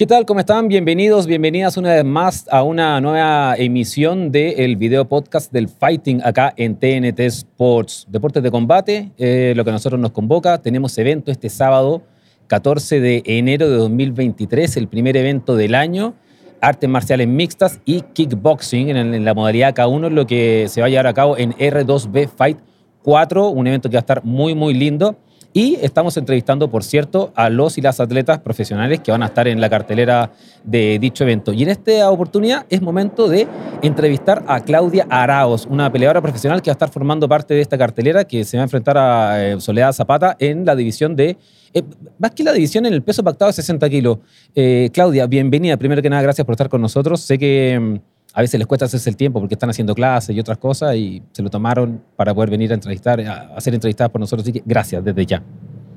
¿Qué 0.00 0.06
tal? 0.06 0.24
¿Cómo 0.24 0.40
están? 0.40 0.68
Bienvenidos, 0.68 1.26
bienvenidas 1.26 1.76
una 1.76 1.92
vez 1.92 2.06
más 2.06 2.46
a 2.50 2.62
una 2.62 3.02
nueva 3.02 3.54
emisión 3.58 4.32
del 4.32 4.76
video 4.76 5.06
podcast 5.06 5.52
del 5.52 5.68
Fighting 5.68 6.22
acá 6.24 6.54
en 6.56 6.76
TNT 6.76 7.20
Sports. 7.20 8.06
Deportes 8.08 8.42
de 8.42 8.50
combate, 8.50 9.10
eh, 9.18 9.52
lo 9.54 9.62
que 9.62 9.68
a 9.68 9.72
nosotros 9.74 10.00
nos 10.00 10.12
convoca. 10.12 10.56
Tenemos 10.56 10.96
evento 10.96 11.30
este 11.30 11.50
sábado 11.50 12.00
14 12.46 12.98
de 12.98 13.22
enero 13.26 13.68
de 13.68 13.76
2023, 13.76 14.78
el 14.78 14.88
primer 14.88 15.18
evento 15.18 15.54
del 15.54 15.74
año. 15.74 16.14
Artes 16.62 16.88
marciales 16.88 17.28
mixtas 17.28 17.82
y 17.84 18.00
kickboxing 18.00 18.88
en, 18.88 19.12
en 19.12 19.24
la 19.26 19.34
modalidad 19.34 19.74
K1, 19.74 20.08
lo 20.08 20.26
que 20.26 20.64
se 20.70 20.80
va 20.80 20.86
a 20.86 20.88
llevar 20.88 21.08
a 21.08 21.12
cabo 21.12 21.36
en 21.36 21.52
R2B 21.52 22.26
Fight 22.26 22.58
4, 23.02 23.50
un 23.50 23.66
evento 23.66 23.90
que 23.90 23.96
va 23.96 24.00
a 24.00 24.06
estar 24.08 24.24
muy, 24.24 24.54
muy 24.54 24.72
lindo. 24.72 25.18
Y 25.52 25.78
estamos 25.82 26.16
entrevistando, 26.16 26.70
por 26.70 26.84
cierto, 26.84 27.32
a 27.34 27.50
los 27.50 27.76
y 27.76 27.80
las 27.80 27.98
atletas 27.98 28.38
profesionales 28.38 29.00
que 29.00 29.10
van 29.10 29.24
a 29.24 29.26
estar 29.26 29.48
en 29.48 29.60
la 29.60 29.68
cartelera 29.68 30.30
de 30.62 30.98
dicho 31.00 31.24
evento. 31.24 31.52
Y 31.52 31.64
en 31.64 31.70
esta 31.70 32.08
oportunidad 32.08 32.66
es 32.70 32.80
momento 32.80 33.28
de 33.28 33.48
entrevistar 33.82 34.44
a 34.46 34.60
Claudia 34.60 35.08
Araos, 35.10 35.66
una 35.66 35.90
peleadora 35.90 36.22
profesional 36.22 36.62
que 36.62 36.70
va 36.70 36.74
a 36.74 36.74
estar 36.74 36.90
formando 36.90 37.28
parte 37.28 37.54
de 37.54 37.62
esta 37.62 37.76
cartelera 37.76 38.24
que 38.24 38.44
se 38.44 38.58
va 38.58 38.62
a 38.62 38.64
enfrentar 38.64 38.96
a 38.96 39.44
eh, 39.44 39.60
Soledad 39.60 39.92
Zapata 39.92 40.36
en 40.38 40.64
la 40.64 40.76
división 40.76 41.16
de... 41.16 41.36
eh, 41.74 41.82
más 42.18 42.30
que 42.30 42.44
la 42.44 42.52
división 42.52 42.86
en 42.86 42.92
el 42.92 43.02
peso 43.02 43.24
pactado 43.24 43.48
de 43.48 43.54
60 43.54 43.90
kilos. 43.90 44.18
Eh, 44.54 44.88
Claudia, 44.92 45.26
bienvenida. 45.26 45.76
Primero 45.76 46.00
que 46.00 46.10
nada, 46.10 46.22
gracias 46.22 46.44
por 46.44 46.52
estar 46.52 46.68
con 46.68 46.80
nosotros. 46.80 47.22
Sé 47.22 47.38
que 47.38 47.76
mm, 47.80 48.19
a 48.32 48.40
veces 48.40 48.58
les 48.58 48.66
cuesta 48.66 48.84
hacerse 48.84 49.10
el 49.10 49.16
tiempo 49.16 49.40
porque 49.40 49.54
están 49.54 49.70
haciendo 49.70 49.94
clases 49.94 50.34
y 50.34 50.40
otras 50.40 50.58
cosas 50.58 50.94
y 50.96 51.22
se 51.32 51.42
lo 51.42 51.50
tomaron 51.50 52.02
para 52.16 52.34
poder 52.34 52.50
venir 52.50 52.70
a 52.70 52.74
entrevistar, 52.74 53.20
a, 53.20 53.60
ser 53.60 53.74
entrevistadas 53.74 54.10
por 54.10 54.20
nosotros. 54.20 54.44
Así 54.44 54.52
que 54.52 54.62
gracias 54.64 55.04
desde 55.04 55.26
ya. 55.26 55.42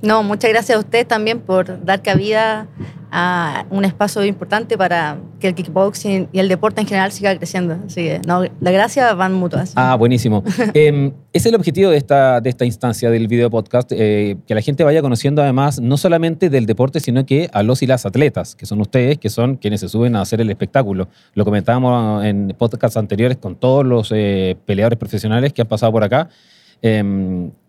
No, 0.03 0.21
muchas 0.21 0.51
gracias 0.51 0.75
a 0.75 0.79
usted 0.79 1.07
también 1.07 1.39
por 1.39 1.85
dar 1.85 2.01
cabida 2.01 2.67
a 3.09 3.65
un 3.69 3.85
espacio 3.85 4.25
importante 4.25 4.77
para 4.77 5.17
que 5.39 5.47
el 5.47 5.55
kickboxing 5.55 6.27
y 6.33 6.39
el 6.39 6.49
deporte 6.49 6.81
en 6.81 6.87
general 6.87 7.11
siga 7.13 7.37
creciendo. 7.37 7.77
Así 7.85 8.01
que, 8.03 8.21
no, 8.27 8.41
las 8.41 8.73
gracias 8.73 9.15
van 9.15 9.33
mutuas. 9.33 9.71
Ah, 9.75 9.95
buenísimo. 9.95 10.43
Eh, 10.75 11.13
es 11.31 11.45
el 11.45 11.55
objetivo 11.55 11.91
de 11.91 11.97
esta, 11.97 12.41
de 12.41 12.49
esta 12.49 12.65
instancia 12.65 13.11
del 13.11 13.27
video 13.27 13.49
podcast, 13.49 13.91
eh, 13.93 14.37
que 14.47 14.55
la 14.55 14.61
gente 14.61 14.83
vaya 14.83 15.01
conociendo 15.01 15.41
además 15.41 15.79
no 15.79 15.97
solamente 15.97 16.49
del 16.49 16.65
deporte, 16.65 16.99
sino 16.99 17.25
que 17.25 17.49
a 17.53 17.61
los 17.63 17.83
y 17.83 17.87
las 17.87 18.05
atletas, 18.05 18.55
que 18.55 18.65
son 18.65 18.81
ustedes, 18.81 19.19
que 19.19 19.29
son 19.29 19.57
quienes 19.57 19.81
se 19.81 19.89
suben 19.89 20.15
a 20.15 20.21
hacer 20.21 20.41
el 20.41 20.49
espectáculo. 20.49 21.09
Lo 21.35 21.45
comentábamos 21.45 22.25
en 22.25 22.55
podcasts 22.57 22.97
anteriores 22.97 23.37
con 23.37 23.55
todos 23.55 23.85
los 23.85 24.11
eh, 24.13 24.57
peleadores 24.65 24.97
profesionales 24.97 25.53
que 25.53 25.61
han 25.61 25.67
pasado 25.67 25.91
por 25.91 26.03
acá. 26.03 26.29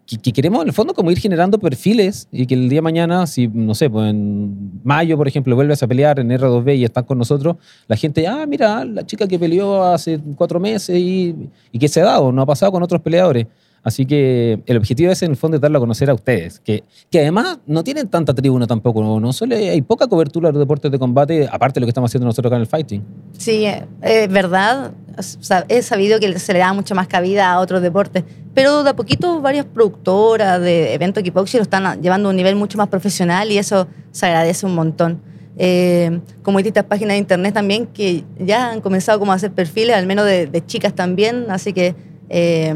Que, 0.07 0.19
que 0.19 0.33
queremos 0.33 0.61
en 0.63 0.69
el 0.69 0.75
fondo 0.75 0.93
como 0.93 1.11
ir 1.11 1.19
generando 1.19 1.59
perfiles 1.59 2.29
y 2.31 2.47
que 2.47 2.55
el 2.55 2.69
día 2.69 2.79
de 2.79 2.83
mañana, 2.83 3.27
si 3.27 3.49
no 3.49 3.75
sé, 3.75 3.89
pues 3.89 4.11
en 4.11 4.81
mayo, 4.85 5.17
por 5.17 5.27
ejemplo, 5.27 5.55
vuelves 5.55 5.83
a 5.83 5.87
pelear 5.87 6.21
en 6.21 6.29
R2B 6.29 6.77
y 6.77 6.85
están 6.85 7.05
con 7.05 7.17
nosotros, 7.17 7.57
la 7.89 7.97
gente, 7.97 8.27
ah, 8.27 8.45
mira, 8.47 8.85
la 8.85 9.07
chica 9.07 9.27
que 9.27 9.39
peleó 9.39 9.83
hace 9.83 10.21
cuatro 10.37 10.61
meses 10.61 10.99
y, 10.99 11.35
y 11.73 11.79
que 11.79 11.89
se 11.89 12.03
ha 12.03 12.05
dado, 12.05 12.33
no 12.33 12.43
ha 12.43 12.47
pasado 12.47 12.71
con 12.73 12.83
otros 12.83 13.01
peleadores. 13.01 13.47
Así 13.85 14.07
que 14.07 14.61
el 14.65 14.77
objetivo 14.79 15.13
es 15.13 15.23
en 15.23 15.33
el 15.33 15.37
fondo 15.37 15.59
darlo 15.59 15.77
a 15.77 15.81
conocer 15.81 16.09
a 16.09 16.15
ustedes, 16.15 16.59
que, 16.59 16.83
que 17.11 17.21
además 17.21 17.59
no 17.67 17.85
tienen 17.85 18.09
tanta 18.09 18.33
tribuna 18.33 18.67
tampoco, 18.67 19.21
no, 19.21 19.33
solo 19.35 19.55
hay 19.55 19.83
poca 19.83 20.07
cobertura 20.07 20.49
de 20.49 20.55
los 20.55 20.61
deportes 20.61 20.91
de 20.91 20.99
combate, 20.99 21.47
aparte 21.53 21.75
de 21.75 21.81
lo 21.83 21.87
que 21.87 21.91
estamos 21.91 22.11
haciendo 22.11 22.27
nosotros 22.27 22.51
acá 22.51 22.57
en 22.57 22.63
el 22.63 22.67
fighting. 22.67 23.05
Sí, 23.37 23.67
eh, 23.67 23.87
es 24.03 24.29
verdad. 24.31 24.93
O 25.17 25.55
He 25.69 25.83
sabido 25.83 26.19
que 26.19 26.39
se 26.39 26.53
le 26.55 26.61
da 26.61 26.73
mucha 26.73 26.95
más 26.95 27.09
cabida 27.09 27.53
a 27.53 27.61
otros 27.61 27.83
deportes, 27.83 28.25
pero 28.55 28.83
de 28.85 28.91
a 28.91 28.97
poquito 28.97 29.41
varias 29.43 29.67
productoras 29.67 30.61
de 30.61 30.95
eventos 30.95 31.23
kickboxing 31.23 31.59
lo 31.59 31.63
están 31.63 32.01
llevando 32.01 32.29
a 32.29 32.31
un 32.31 32.37
nivel 32.37 32.57
mucho 32.57 32.79
más 32.79 32.89
profesional 32.89 33.53
y 33.53 33.59
eso 33.59 33.87
se 34.13 34.27
agradece 34.27 34.65
un 34.65 34.75
montón. 34.75 35.21
Eh, 35.57 36.21
como 36.43 36.59
distintas 36.59 36.85
páginas 36.85 37.15
de 37.15 37.19
internet 37.19 37.55
también 37.55 37.87
que 37.87 38.25
ya 38.41 38.71
han 38.71 38.81
comenzado 38.81 39.21
como 39.21 39.31
a 39.33 39.37
hacer 39.37 39.53
perfiles, 39.53 39.95
al 39.95 40.07
menos 40.07 40.25
de, 40.25 40.63
chicas 40.67 40.95
también, 40.95 41.47
así 41.49 41.73
que 41.73 41.95
eh, 42.29 42.75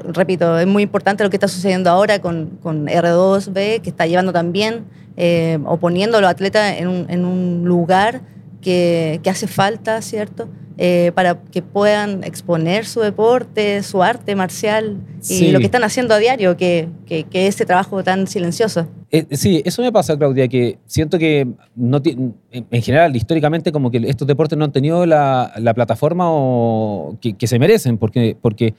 repito, 0.00 0.58
es 0.58 0.66
muy 0.66 0.82
importante 0.82 1.22
lo 1.24 1.30
que 1.30 1.36
está 1.36 1.48
sucediendo 1.48 1.90
ahora 1.90 2.20
con, 2.20 2.58
con 2.62 2.86
R2B, 2.86 3.80
que 3.80 3.90
está 3.90 4.06
llevando 4.06 4.32
también, 4.32 4.84
eh, 5.16 5.58
o 5.66 5.76
poniendo 5.76 6.18
a 6.18 6.20
los 6.20 6.30
atletas 6.30 6.78
en 6.78 6.88
un, 6.88 7.06
en 7.10 7.24
un 7.24 7.62
lugar 7.64 8.22
que, 8.60 9.20
que 9.22 9.30
hace 9.30 9.46
falta, 9.46 10.00
¿cierto? 10.02 10.48
Eh, 10.78 11.12
para 11.14 11.38
que 11.52 11.60
puedan 11.60 12.24
exponer 12.24 12.86
su 12.86 13.00
deporte, 13.00 13.82
su 13.82 14.02
arte 14.02 14.34
marcial 14.34 14.96
y 15.28 15.50
lo 15.50 15.58
que 15.58 15.66
están 15.66 15.84
haciendo 15.84 16.14
a 16.14 16.18
diario, 16.18 16.56
que, 16.56 16.88
que, 17.06 17.24
que 17.24 17.46
ese 17.46 17.66
trabajo 17.66 18.02
tan 18.02 18.26
silencioso. 18.26 18.86
Eh, 19.10 19.26
sí, 19.32 19.60
eso 19.66 19.82
me 19.82 19.92
pasa, 19.92 20.16
Claudia, 20.16 20.48
que 20.48 20.78
siento 20.86 21.18
que 21.18 21.46
no 21.76 22.00
en 22.50 22.82
general, 22.82 23.14
históricamente, 23.14 23.70
como 23.70 23.90
que 23.90 23.98
estos 24.08 24.26
deportes 24.26 24.56
no 24.58 24.64
han 24.64 24.72
tenido 24.72 25.04
la, 25.04 25.52
la 25.58 25.74
plataforma 25.74 26.24
o- 26.30 27.18
que, 27.20 27.34
que 27.34 27.46
se 27.46 27.58
merecen, 27.58 27.98
porque, 27.98 28.34
porque 28.40 28.74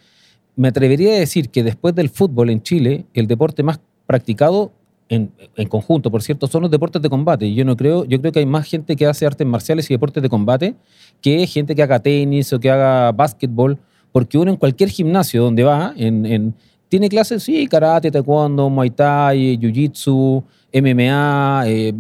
me 0.56 0.68
atrevería 0.68 1.14
a 1.16 1.20
decir 1.20 1.50
que 1.50 1.64
después 1.64 1.96
del 1.96 2.10
fútbol 2.10 2.50
en 2.50 2.62
Chile, 2.62 3.06
el 3.14 3.28
deporte 3.28 3.64
más 3.64 3.80
practicado 4.06 4.72
en, 5.10 5.32
en 5.56 5.68
conjunto, 5.68 6.10
por 6.12 6.22
cierto, 6.22 6.48
son 6.48 6.62
los 6.64 6.72
deportes 6.72 7.02
de 7.02 7.10
combate. 7.10 7.54
Yo 7.54 7.66
no 7.66 7.76
creo, 7.76 8.06
yo 8.06 8.20
creo 8.20 8.32
que 8.32 8.40
hay 8.40 8.46
más 8.46 8.68
gente 8.68 8.96
que 8.96 9.06
hace 9.06 9.26
artes 9.26 9.46
marciales 9.46 9.90
y 9.90 9.94
deportes 9.94 10.22
de 10.24 10.30
combate 10.30 10.76
que 11.22 11.46
gente 11.48 11.76
que 11.76 11.84
haga 11.84 12.00
tenis 12.00 12.52
o 12.54 12.60
que 12.60 12.70
haga 12.70 13.12
básquetbol, 13.12 13.78
porque 14.12 14.38
uno 14.38 14.52
en 14.52 14.58
cualquier 14.58 14.90
gimnasio 14.90 15.44
donde 15.44 15.64
va, 15.64 15.94
en, 15.98 16.26
en- 16.26 16.56
tiene 16.90 17.10
clases, 17.10 17.42
sí, 17.42 17.68
karate, 17.68 18.12
taekwondo, 18.12 18.70
muay 18.70 18.92
thai, 18.92 19.58
jiu-jitsu, 19.58 20.44
MMA 20.74 21.64
eh, 21.66 21.94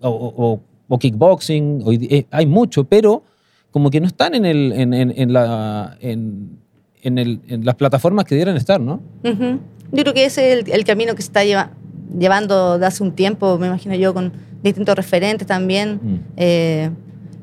o, 0.00 0.60
kickboxing, 0.98 1.82
eh, 2.10 2.26
hay 2.30 2.46
mucho, 2.46 2.84
pero 2.84 3.22
como 3.70 3.88
que 3.90 4.00
no 4.00 4.06
están 4.08 4.34
en, 4.34 4.44
el, 4.44 4.72
en 4.72 5.32
la, 5.32 5.96
en, 6.00 6.58
en 7.02 7.18
el- 7.18 7.40
en 7.48 7.64
las 7.64 7.74
plataformas 7.76 8.24
que 8.24 8.34
debieran 8.34 8.56
estar, 8.56 8.80
¿no? 8.80 9.00
Ujú. 9.24 9.58
Yo 9.92 10.02
creo 10.02 10.14
que 10.14 10.24
ese 10.24 10.52
es 10.52 10.58
el, 10.66 10.72
el 10.72 10.84
camino 10.84 11.14
que 11.14 11.22
se 11.22 11.28
está 11.28 11.44
lleva- 11.44 11.70
llevando 12.18 12.78
de 12.78 12.86
hace 12.86 13.02
un 13.02 13.12
tiempo, 13.12 13.58
me 13.58 13.66
imagino 13.68 13.94
yo, 13.94 14.12
con 14.14 14.32
distintos 14.62 14.94
referentes 14.96 15.46
también, 15.46 16.00
Mm. 16.02 16.16
eh, 16.36 16.90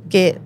que 0.09 0.37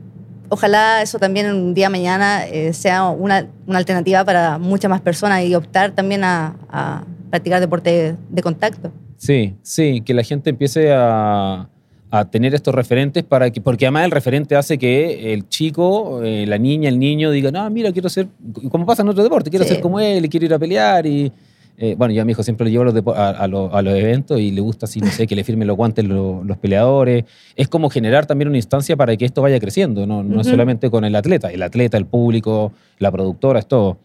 ojalá 0.49 1.01
eso 1.01 1.17
también 1.19 1.51
un 1.53 1.73
día 1.73 1.89
mañana 1.89 2.45
eh, 2.45 2.71
sea 2.73 3.09
una, 3.09 3.47
una 3.65 3.79
alternativa 3.79 4.23
para 4.23 4.57
muchas 4.57 4.89
más 4.89 5.01
personas 5.01 5.43
y 5.43 5.55
optar 5.55 5.91
también 5.91 6.23
a, 6.23 6.55
a 6.69 7.03
practicar 7.29 7.59
deporte 7.59 8.15
de 8.29 8.41
contacto. 8.41 8.91
Sí, 9.17 9.55
sí, 9.63 10.01
que 10.05 10.13
la 10.13 10.23
gente 10.23 10.49
empiece 10.51 10.91
a, 10.93 11.67
a 12.09 12.25
tener 12.25 12.53
estos 12.55 12.73
referentes 12.73 13.23
para 13.23 13.51
que, 13.51 13.59
porque 13.61 13.85
además 13.85 14.05
el 14.05 14.11
referente 14.11 14.55
hace 14.55 14.77
que 14.77 15.33
el 15.33 15.47
chico, 15.49 16.21
eh, 16.23 16.45
la 16.47 16.57
niña, 16.57 16.87
el 16.89 16.97
niño 16.99 17.31
digan, 17.31 17.55
ah, 17.57 17.69
mira, 17.69 17.91
quiero 17.91 18.07
ser, 18.09 18.27
como 18.71 18.85
pasa 18.85 19.01
en 19.01 19.09
otro 19.09 19.23
deporte, 19.23 19.49
quiero 19.49 19.65
Sí. 19.65 19.73
ser 19.73 19.81
como 19.81 19.99
él, 19.99 20.23
y 20.25 20.29
quiero 20.29 20.45
ir 20.45 20.53
a 20.53 20.59
pelear 20.59 21.05
y 21.05 21.31
Eh, 21.79 21.93
bueno, 21.95 22.11
yo 22.11 22.23
a 22.23 22.25
mi 22.25 22.31
hijo 22.31 22.41
siempre 22.41 22.65
lo 22.65 22.71
llevo 22.71 22.89
a 22.89 22.91
los, 22.91 23.15
a, 23.15 23.29
a 23.43 23.47
los- 23.47 23.71
a 23.71 23.81
los 23.83 23.93
eventos 23.93 24.39
y 24.39 24.49
le 24.49 24.61
gusta 24.61 24.87
así, 24.87 24.99
no 24.99 25.11
sé, 25.11 25.27
que 25.27 25.35
le 25.35 25.43
firmen 25.43 25.67
los 25.67 25.77
guantes 25.77 26.03
lo- 26.05 26.43
los 26.43 26.57
peleadores. 26.57 27.23
Es 27.55 27.67
como 27.67 27.91
generar 27.91 28.25
también 28.25 28.47
una 28.47 28.57
instancia 28.57 28.95
para 28.97 29.15
que 29.15 29.25
esto 29.25 29.43
vaya 29.43 29.59
creciendo, 29.59 30.07
no, 30.07 30.23
no 30.23 30.41
es 30.41 30.47
Ujú. 30.47 30.55
solamente 30.55 30.89
con 30.89 31.05
el 31.05 31.15
atleta, 31.15 31.51
el 31.51 31.61
atleta, 31.61 31.95
el 31.97 32.07
público, 32.07 32.71
la 32.97 33.11
productora, 33.11 33.59
es 33.59 33.67
todo. 33.67 33.99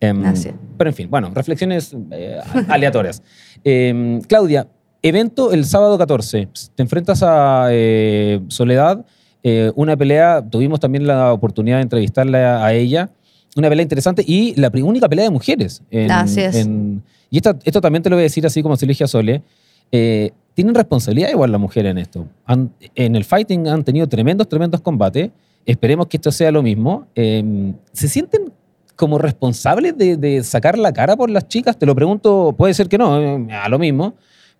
Es. 0.00 0.48
pero 0.78 0.88
en 0.88 0.94
fin, 0.96 1.10
bueno, 1.10 1.30
reflexiones 1.34 1.94
eh, 2.12 2.38
aleatorias. 2.68 3.22
Em, 3.62 4.22
Claudia, 4.22 4.66
evento 5.02 5.52
el 5.52 5.64
sábado 5.64 5.96
14. 5.98 6.48
Te 6.74 6.82
enfrentas 6.82 7.22
a 7.22 7.68
eh, 7.70 8.40
Soledad, 8.48 9.04
eh, 9.42 9.72
una 9.76 9.96
pelea, 9.96 10.44
tuvimos 10.48 10.80
también 10.80 11.06
la 11.06 11.32
oportunidad 11.32 11.76
de 11.76 11.82
entrevistarla 11.82 12.64
a 12.64 12.72
ella, 12.72 13.10
una 13.56 13.68
pelea 13.68 13.82
interesante 13.82 14.24
y 14.26 14.54
la 14.60 14.70
única 14.82 15.08
pelea 15.08 15.24
de 15.24 15.30
mujeres. 15.30 15.82
en- 15.90 16.10
Así 16.10 16.40
es. 16.40 16.54
en- 16.56 17.02
y 17.30 17.36
esta- 17.38 17.56
esto 17.64 17.80
también 17.80 18.02
te 18.02 18.10
lo 18.10 18.16
voy 18.16 18.22
a 18.22 18.24
decir 18.24 18.44
así 18.46 18.62
como 18.62 18.76
se 18.76 18.86
lo 18.86 18.90
dije 18.90 19.04
a 19.04 19.08
Sole. 19.08 19.42
eh, 19.90 20.32
tienen 20.52 20.74
responsabilidad 20.74 21.30
igual 21.30 21.50
las 21.50 21.60
mujeres 21.60 21.92
en 21.92 21.96
esto. 21.98 22.26
Han- 22.44 22.70
en 22.94 23.16
el 23.16 23.24
fighting 23.24 23.68
han 23.68 23.84
tenido 23.84 24.06
tremendos, 24.06 24.46
tremendos 24.46 24.82
combates. 24.82 25.30
Esperemos 25.64 26.08
que 26.08 26.18
esto 26.18 26.30
sea 26.30 26.50
lo 26.50 26.62
mismo. 26.62 27.06
Eh, 27.14 27.72
¿Se 27.92 28.06
sienten 28.06 28.52
como 28.96 29.16
responsables 29.16 29.96
de, 29.96 30.18
de 30.18 30.42
sacar 30.42 30.76
la 30.76 30.92
cara 30.92 31.16
por 31.16 31.30
las 31.30 31.48
chicas? 31.48 31.78
Te 31.78 31.86
lo 31.86 31.94
pregunto, 31.94 32.54
puede 32.58 32.74
ser 32.74 32.86
que 32.88 32.98
no, 32.98 33.18
eh, 33.18 33.48
a 33.52 33.68
lo 33.70 33.78
mismo, 33.78 34.12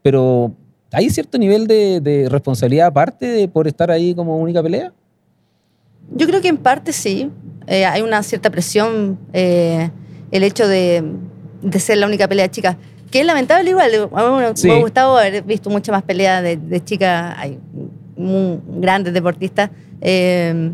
pero 0.03 0.53
¿hay 0.93 1.11
cierto 1.11 1.39
nivel 1.39 1.67
de, 1.67 2.01
de 2.01 2.29
responsabilidad 2.29 2.87
aparte 2.89 3.27
de 3.27 3.49
por 3.49 3.67
estar 3.67 3.91
ahí 3.91 4.15
como 4.15 4.37
única 4.39 4.63
pelea? 4.63 4.93
Yo 6.15 6.27
creo 6.27 6.41
que 6.41 6.49
en 6.49 6.57
parte 6.57 6.93
sí. 6.93 7.31
Eh, 7.67 7.85
hay 7.85 8.01
una 8.01 8.23
cierta 8.23 8.49
presión, 8.51 9.19
eh, 9.35 9.91
el 10.31 10.43
hecho 10.43 10.67
de, 10.67 11.05
de 11.61 11.81
ser 11.81 11.99
la 11.99 12.07
única 12.07 12.27
pelea 12.27 12.47
de 12.47 12.51
chicas, 12.51 12.77
que 13.11 13.21
es 13.21 13.27
lamentable 13.27 13.69
igual. 13.71 13.91
A 14.15 14.31
mí 14.31 14.37
me- 14.39 14.57
Sí. 14.57 14.69
me 14.69 14.75
ha 14.75 14.81
gustado 14.81 15.19
haber 15.19 15.43
visto 15.43 15.69
muchas 15.69 15.93
más 15.93 16.03
peleas 16.03 16.43
de, 16.43 16.57
de 16.57 16.83
chicas, 16.83 17.35
hay 17.37 17.59
muy 18.17 18.59
grandes 18.81 19.13
deportistas. 19.13 19.71
Eh, 20.01 20.73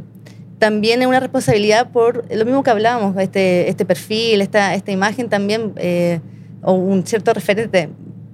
también 0.61 1.03
es 1.03 1.09
una 1.09 1.19
responsabilidad 1.19 1.91
por 1.91 2.25
lo 2.33 2.45
mismo 2.45 2.63
que 2.63 2.71
hablábamos, 2.71 3.17
este, 3.21 3.69
este 3.69 3.85
perfil, 3.85 4.41
esta, 4.41 4.75
esta 4.75 4.93
imagen 4.93 5.29
también, 5.29 5.73
eh, 5.77 6.21
o 6.63 6.75
un 6.75 7.05
cierto 7.05 7.35
referente. 7.35 7.89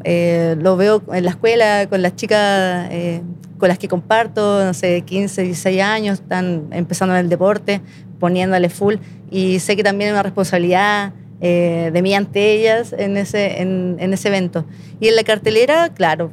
Eh, 0.05 0.56
lo 0.61 0.76
veo 0.76 1.02
en 1.12 1.25
la 1.25 1.31
escuela 1.31 1.87
con 1.88 2.00
las 2.02 2.17
chicas 2.17 2.88
eh, 2.91 3.20
con 3.58 3.69
las 3.69 3.79
que 3.79 3.88
comparto, 3.88 4.64
no 4.64 4.73
sé, 4.73 5.02
15, 5.02 5.43
16 5.43 5.82
años, 5.82 6.20
están 6.20 6.64
empezando 6.70 7.14
en 7.14 7.20
el 7.20 7.29
deporte, 7.29 7.82
poniéndole 8.19 8.70
full, 8.70 8.94
y 9.31 9.58
sé 9.58 9.76
que 9.76 9.82
también 9.82 10.08
hay 10.08 10.12
una 10.14 10.23
responsabilidad 10.23 11.12
eh, 11.43 11.91
de 11.93 12.02
mí 12.02 12.14
ante 12.14 12.52
ellas 12.52 12.94
en 12.97 13.17
ese, 13.19 13.61
en, 13.61 13.97
en 14.00 14.12
ese 14.14 14.29
evento. 14.29 14.64
Y 14.99 15.08
en 15.08 15.17
la 15.17 15.25
cartelera, 15.25 15.91
claro, 15.91 16.31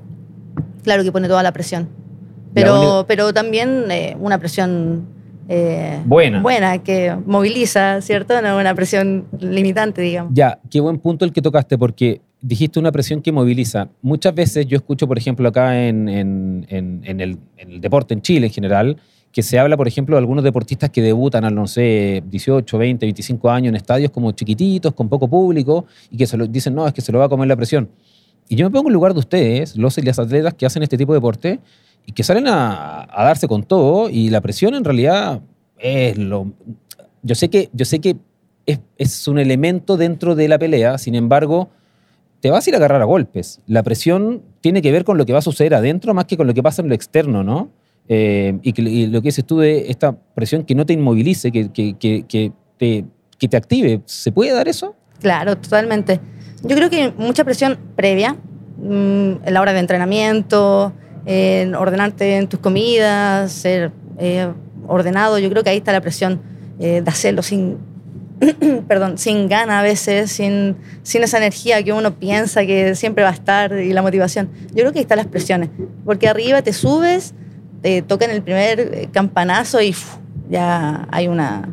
claro 0.84 1.04
que 1.04 1.12
pone 1.12 1.28
toda 1.28 1.44
la 1.44 1.52
presión, 1.52 1.84
La 1.84 2.54
pero, 2.54 2.80
única- 2.80 3.08
pero 3.08 3.34
también 3.34 3.86
una 4.22 4.38
presión 4.38 5.06
eh, 5.50 6.00
Buena. 6.06 6.42
buena, 6.42 6.78
que 6.84 7.16
moviliza, 7.26 8.02
¿cierto? 8.02 8.42
No 8.42 8.58
una 8.58 8.74
presión 8.76 9.26
limitante, 9.40 10.02
digamos. 10.02 10.32
Ya, 10.34 10.60
qué 10.70 10.80
buen 10.80 10.98
punto 11.00 11.24
el 11.26 11.32
que 11.34 11.42
tocaste, 11.42 11.78
porque 11.78 12.22
dijiste 12.42 12.80
una 12.80 12.92
presión 12.92 13.22
que 13.22 13.32
moviliza. 13.32 13.90
Muchas 14.02 14.34
veces 14.36 14.66
yo 14.68 14.78
escucho, 14.78 15.08
por 15.08 15.18
ejemplo, 15.18 15.48
acá 15.50 15.88
en, 15.88 16.08
en- 16.08 16.66
en- 16.70 17.22
el 17.58 17.82
deporte 17.82 18.14
en 18.14 18.22
Chile 18.22 18.48
en 18.48 18.54
general, 18.54 18.98
que 19.32 19.44
se 19.44 19.60
habla, 19.60 19.76
por 19.78 19.88
ejemplo, 19.88 20.16
de 20.16 20.20
algunos 20.20 20.44
deportistas 20.44 20.90
que 20.90 21.02
debutan 21.02 21.44
a, 21.46 21.50
no 21.52 21.68
sé, 21.68 22.24
18, 22.30 22.78
20, 22.78 23.06
25 23.06 23.50
años 23.50 23.70
en 23.70 23.76
estadios 23.76 24.12
como 24.12 24.32
chiquititos, 24.32 24.94
con 24.94 25.10
poco 25.10 25.28
público, 25.28 25.86
y 26.10 26.18
que 26.18 26.26
se 26.26 26.38
lo, 26.38 26.48
dicen, 26.48 26.74
no, 26.74 26.88
es 26.88 26.94
que 26.94 27.02
se 27.02 27.12
lo 27.12 27.20
va 27.20 27.26
a 27.26 27.30
comer 27.30 27.48
la 27.48 27.56
presión. 27.56 27.90
Y 28.50 28.56
yo 28.56 28.66
me 28.66 28.72
pongo 28.72 28.90
en 28.90 28.94
lugar 28.94 29.14
de 29.14 29.20
ustedes, 29.20 29.76
los 29.76 29.98
y 29.98 30.02
las 30.02 30.18
atletas 30.18 30.54
que 30.54 30.66
hacen 30.66 30.82
este 30.82 30.98
tipo 30.98 31.12
de 31.14 31.18
deporte, 31.18 31.60
y 32.06 32.14
que 32.14 32.24
salen 32.24 32.48
a, 32.48 33.04
a 33.12 33.24
darse 33.26 33.48
con 33.48 33.64
todo, 33.64 34.10
y 34.10 34.30
la 34.30 34.42
presión 34.42 34.74
en 34.76 34.84
realidad 34.86 35.42
es 35.78 36.18
lo... 36.18 36.52
Yo 37.22 37.36
sé 37.36 37.50
que, 37.50 37.70
yo 37.74 37.84
sé 37.86 38.00
que 38.00 38.16
es, 38.66 38.80
es 38.98 39.28
un 39.28 39.38
elemento 39.40 39.98
dentro 39.98 40.34
de 40.36 40.48
la 40.48 40.58
pelea, 40.58 40.98
sin 40.98 41.14
embargo, 41.16 41.70
te 42.48 42.52
vas 42.52 42.66
a 42.66 42.70
ir 42.70 42.76
a 42.76 42.78
agarrar 42.78 43.02
a 43.02 43.06
golpes. 43.06 43.60
La 43.68 43.84
presión 43.84 44.42
tiene 44.62 44.82
que 44.82 44.90
ver 44.90 45.04
con 45.04 45.18
lo 45.18 45.26
que 45.26 45.34
va 45.34 45.40
a 45.40 45.42
suceder 45.42 45.76
adentro 45.76 46.14
más 46.14 46.24
que 46.26 46.38
con 46.38 46.48
lo 46.48 46.54
que 46.54 46.64
pasa 46.64 46.82
en 46.82 46.88
lo 46.88 46.96
externo, 46.96 47.44
¿no? 47.44 47.72
Eh, 48.08 48.58
y, 48.62 49.08
lo 49.08 49.22
que 49.22 49.28
dices 49.28 49.44
tú 49.44 49.58
de 49.60 49.92
esta 49.92 50.14
presión 50.34 50.64
que 50.64 50.74
no 50.74 50.86
te 50.86 50.94
inmovilice, 50.94 51.52
que, 51.52 51.70
que- 51.74 51.96
que- 52.00 52.24
que 52.26 52.54
te, 52.78 53.04
que 53.38 53.50
te 53.50 53.58
active, 53.58 54.00
¿se 54.06 54.32
puede 54.32 54.54
dar 54.54 54.70
eso? 54.70 54.96
Claro, 55.20 55.58
totalmente. 55.58 56.22
Yo 56.64 56.74
creo 56.78 56.90
que 56.90 57.12
mucha 57.18 57.44
presión 57.44 57.78
previa, 57.98 58.38
mm, 58.78 59.44
en 59.46 59.54
la 59.54 59.60
hora 59.60 59.74
de 59.74 59.80
entrenamiento, 59.80 60.94
en 61.26 61.76
ordenarte 61.76 62.38
en 62.38 62.48
tus 62.48 62.62
comidas, 62.62 63.52
ser 63.52 63.92
eh, 64.20 64.48
ordenado. 64.88 65.38
Yo 65.38 65.50
creo 65.50 65.64
que 65.66 65.72
ahí 65.72 65.78
está 65.80 65.92
la 65.92 66.00
presión 66.00 66.40
eh, 66.80 67.02
de 67.02 67.10
hacerlo 67.10 67.44
sin, 67.44 67.76
perdón, 68.88 69.18
sin 69.18 69.48
gana 69.50 69.80
a 69.80 69.84
veces, 69.84 70.32
sin, 70.32 70.76
sin 71.04 71.24
esa 71.24 71.38
energía 71.38 71.82
que 71.84 71.94
uno 71.94 72.14
piensa 72.16 72.66
que 72.66 72.96
siempre 72.96 73.24
va 73.24 73.30
a 73.32 73.34
estar 73.34 73.74
y 73.74 73.94
la 73.94 74.02
motivación. 74.02 74.50
Yo 74.70 74.76
creo 74.84 74.92
que 74.94 75.00
ahí 75.00 75.04
están 75.04 75.18
las 75.18 75.28
presiones, 75.28 75.70
porque 76.06 76.28
arriba 76.28 76.62
te 76.62 76.74
subes, 76.74 77.34
te 77.82 78.02
tocan 78.02 78.30
el 78.32 78.42
primer 78.42 78.80
eh, 78.80 79.10
campanazo 79.12 79.82
y 79.82 79.96
ya 80.50 81.08
hay 81.12 81.28
una... 81.28 81.70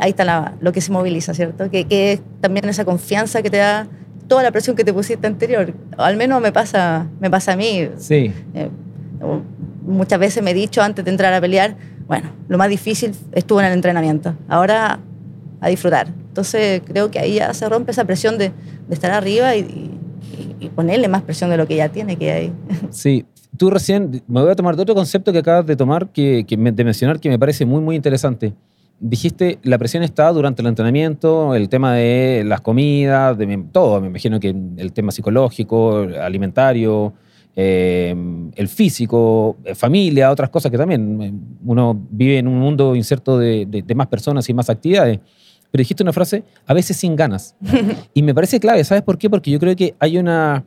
Ahí 0.00 0.10
está 0.10 0.24
la- 0.24 0.54
lo 0.60 0.70
que 0.72 0.80
se 0.82 0.92
moviliza, 0.92 1.32
¿cierto? 1.32 1.70
Que, 1.70 1.84
que 1.86 2.12
es 2.12 2.20
también 2.42 2.68
esa 2.68 2.84
confianza 2.84 3.40
que 3.40 3.48
te 3.48 3.56
da 3.56 3.86
toda 4.28 4.42
la 4.42 4.50
presión 4.50 4.76
que 4.76 4.84
te 4.84 4.92
pusiste 4.92 5.26
anterior. 5.26 5.72
Al 5.96 6.16
menos 6.18 6.42
me 6.42 6.52
pasa, 6.52 7.06
me 7.20 7.30
pasa 7.30 7.52
a 7.52 7.56
mí. 7.56 7.88
Sí. 7.96 8.30
Eh, 8.54 8.68
muchas 9.86 10.18
veces 10.18 10.42
me 10.42 10.50
he 10.50 10.54
dicho 10.54 10.82
antes 10.82 11.04
de 11.04 11.10
entrar 11.10 11.32
a 11.32 11.40
pelear, 11.40 11.74
bueno, 12.06 12.30
lo 12.48 12.58
más 12.58 12.68
difícil 12.68 13.12
estuvo 13.32 13.60
en 13.60 13.66
el 13.66 13.72
entrenamiento. 13.72 14.34
Ahora 14.48 14.98
a 15.60 15.68
disfrutar. 15.68 16.08
Entonces 16.28 16.82
creo 16.84 17.10
que 17.10 17.18
ahí 17.18 17.34
ya 17.34 17.52
se 17.54 17.68
rompe 17.68 17.90
esa 17.92 18.04
presión 18.04 18.38
de, 18.38 18.50
de 18.88 18.94
estar 18.94 19.10
arriba 19.10 19.54
y, 19.56 19.60
y- 19.60 19.94
y 20.60 20.68
ponerle 20.70 21.06
más 21.08 21.22
presión 21.22 21.50
de 21.50 21.56
lo 21.56 21.66
que 21.66 21.76
ya 21.76 21.88
tiene 21.88 22.16
que 22.16 22.30
hay. 22.32 22.52
Sí. 22.90 23.24
Tú 23.56 23.70
recién, 23.70 24.22
me 24.28 24.42
voy 24.42 24.50
a 24.50 24.54
tomar 24.54 24.76
de 24.76 24.82
otro 24.82 24.94
concepto 24.94 25.32
que 25.32 25.38
acabas 25.38 25.66
de 25.66 25.74
tomar, 25.74 26.08
que, 26.10 26.44
que 26.46 26.56
me- 26.56 26.70
de 26.70 26.84
mencionar, 26.84 27.18
que 27.18 27.28
me 27.28 27.38
parece 27.38 27.64
muy, 27.64 27.80
muy 27.80 27.96
interesante. 27.96 28.52
Dijiste, 29.00 29.58
la 29.62 29.78
presión 29.78 30.02
está 30.02 30.30
durante 30.32 30.60
el 30.62 30.68
entrenamiento, 30.68 31.54
el 31.54 31.68
tema 31.68 31.94
de 31.94 32.42
las 32.44 32.60
comidas, 32.60 33.38
de 33.38 33.64
todo, 33.72 34.00
me 34.00 34.08
imagino 34.08 34.38
que 34.38 34.54
el 34.76 34.92
tema 34.92 35.12
psicológico, 35.12 36.06
alimentario, 36.20 37.14
eh, 37.56 38.14
el 38.54 38.68
físico, 38.68 39.56
eh, 39.64 39.74
familia, 39.74 40.30
otras 40.30 40.50
cosas 40.50 40.70
que 40.70 40.78
también 40.78 41.22
eh, 41.22 41.32
uno 41.64 41.98
vive 42.10 42.38
en 42.38 42.46
un 42.48 42.58
mundo 42.58 42.94
inserto 42.94 43.38
de, 43.38 43.66
de- 43.66 43.82
de 43.82 43.94
más 43.94 44.06
personas 44.08 44.48
y 44.48 44.54
más 44.54 44.68
actividades. 44.70 45.18
Pero 45.70 45.80
dijiste 45.80 46.02
una 46.02 46.12
frase, 46.12 46.44
a 46.66 46.74
veces 46.74 46.96
sin 46.96 47.16
ganas. 47.16 47.54
y 48.14 48.22
me 48.22 48.34
parece 48.34 48.60
clave, 48.60 48.82
¿sabes 48.84 49.02
por 49.02 49.18
qué? 49.18 49.28
Porque 49.28 49.50
yo 49.50 49.58
creo 49.58 49.76
que 49.76 49.94
hay 49.98 50.18
una, 50.18 50.64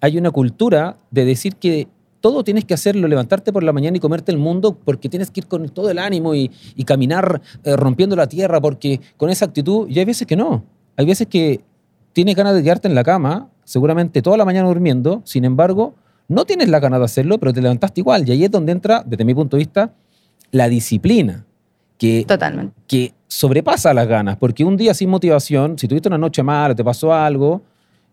hay 0.00 0.18
una 0.18 0.30
cultura 0.30 0.96
de 1.10 1.24
decir 1.24 1.56
que 1.56 1.88
todo 2.20 2.44
tienes 2.44 2.64
que 2.64 2.74
hacerlo, 2.74 3.08
levantarte 3.08 3.52
por 3.52 3.62
la 3.62 3.72
mañana 3.72 3.96
y 3.96 4.00
comerte 4.00 4.30
el 4.30 4.38
mundo 4.38 4.76
porque 4.84 5.08
tienes 5.08 5.30
que 5.30 5.40
ir 5.40 5.46
con 5.46 5.68
todo 5.70 5.90
el 5.90 5.98
ánimo 5.98 6.34
y, 6.34 6.50
y 6.76 6.84
caminar 6.84 7.40
eh, 7.64 7.76
rompiendo 7.76 8.14
la 8.16 8.26
tierra 8.26 8.60
porque 8.60 9.00
con 9.16 9.30
esa 9.30 9.46
actitud, 9.46 9.88
y 9.88 9.98
hay 9.98 10.04
veces 10.04 10.26
que 10.26 10.36
no. 10.36 10.64
Hay 10.96 11.06
veces 11.06 11.26
que 11.28 11.62
tienes 12.12 12.34
ganas 12.34 12.54
de 12.54 12.62
quedarte 12.62 12.88
en 12.88 12.94
la 12.94 13.04
cama, 13.04 13.48
seguramente 13.64 14.20
toda 14.20 14.36
la 14.36 14.44
mañana 14.44 14.68
durmiendo, 14.68 15.22
sin 15.24 15.44
embargo, 15.44 15.94
no 16.28 16.44
tienes 16.44 16.68
la 16.68 16.78
ganas 16.78 17.00
de 17.00 17.04
hacerlo, 17.06 17.38
pero 17.38 17.52
te 17.52 17.62
levantaste 17.62 18.00
igual. 18.00 18.28
Y 18.28 18.32
ahí 18.32 18.44
es 18.44 18.50
donde 18.50 18.72
entra, 18.72 19.02
desde 19.04 19.24
mi 19.24 19.34
punto 19.34 19.56
de 19.56 19.62
vista, 19.62 19.94
la 20.52 20.68
disciplina, 20.68 21.46
que, 22.00 22.24
Totalmente. 22.26 22.72
que 22.88 23.12
sobrepasa 23.28 23.92
las 23.94 24.08
ganas, 24.08 24.36
porque 24.38 24.64
un 24.64 24.76
día 24.76 24.94
sin 24.94 25.10
motivación, 25.10 25.78
si 25.78 25.86
tuviste 25.86 26.08
una 26.08 26.18
noche 26.18 26.42
mala, 26.42 26.74
te 26.74 26.82
pasó 26.82 27.12
algo, 27.14 27.62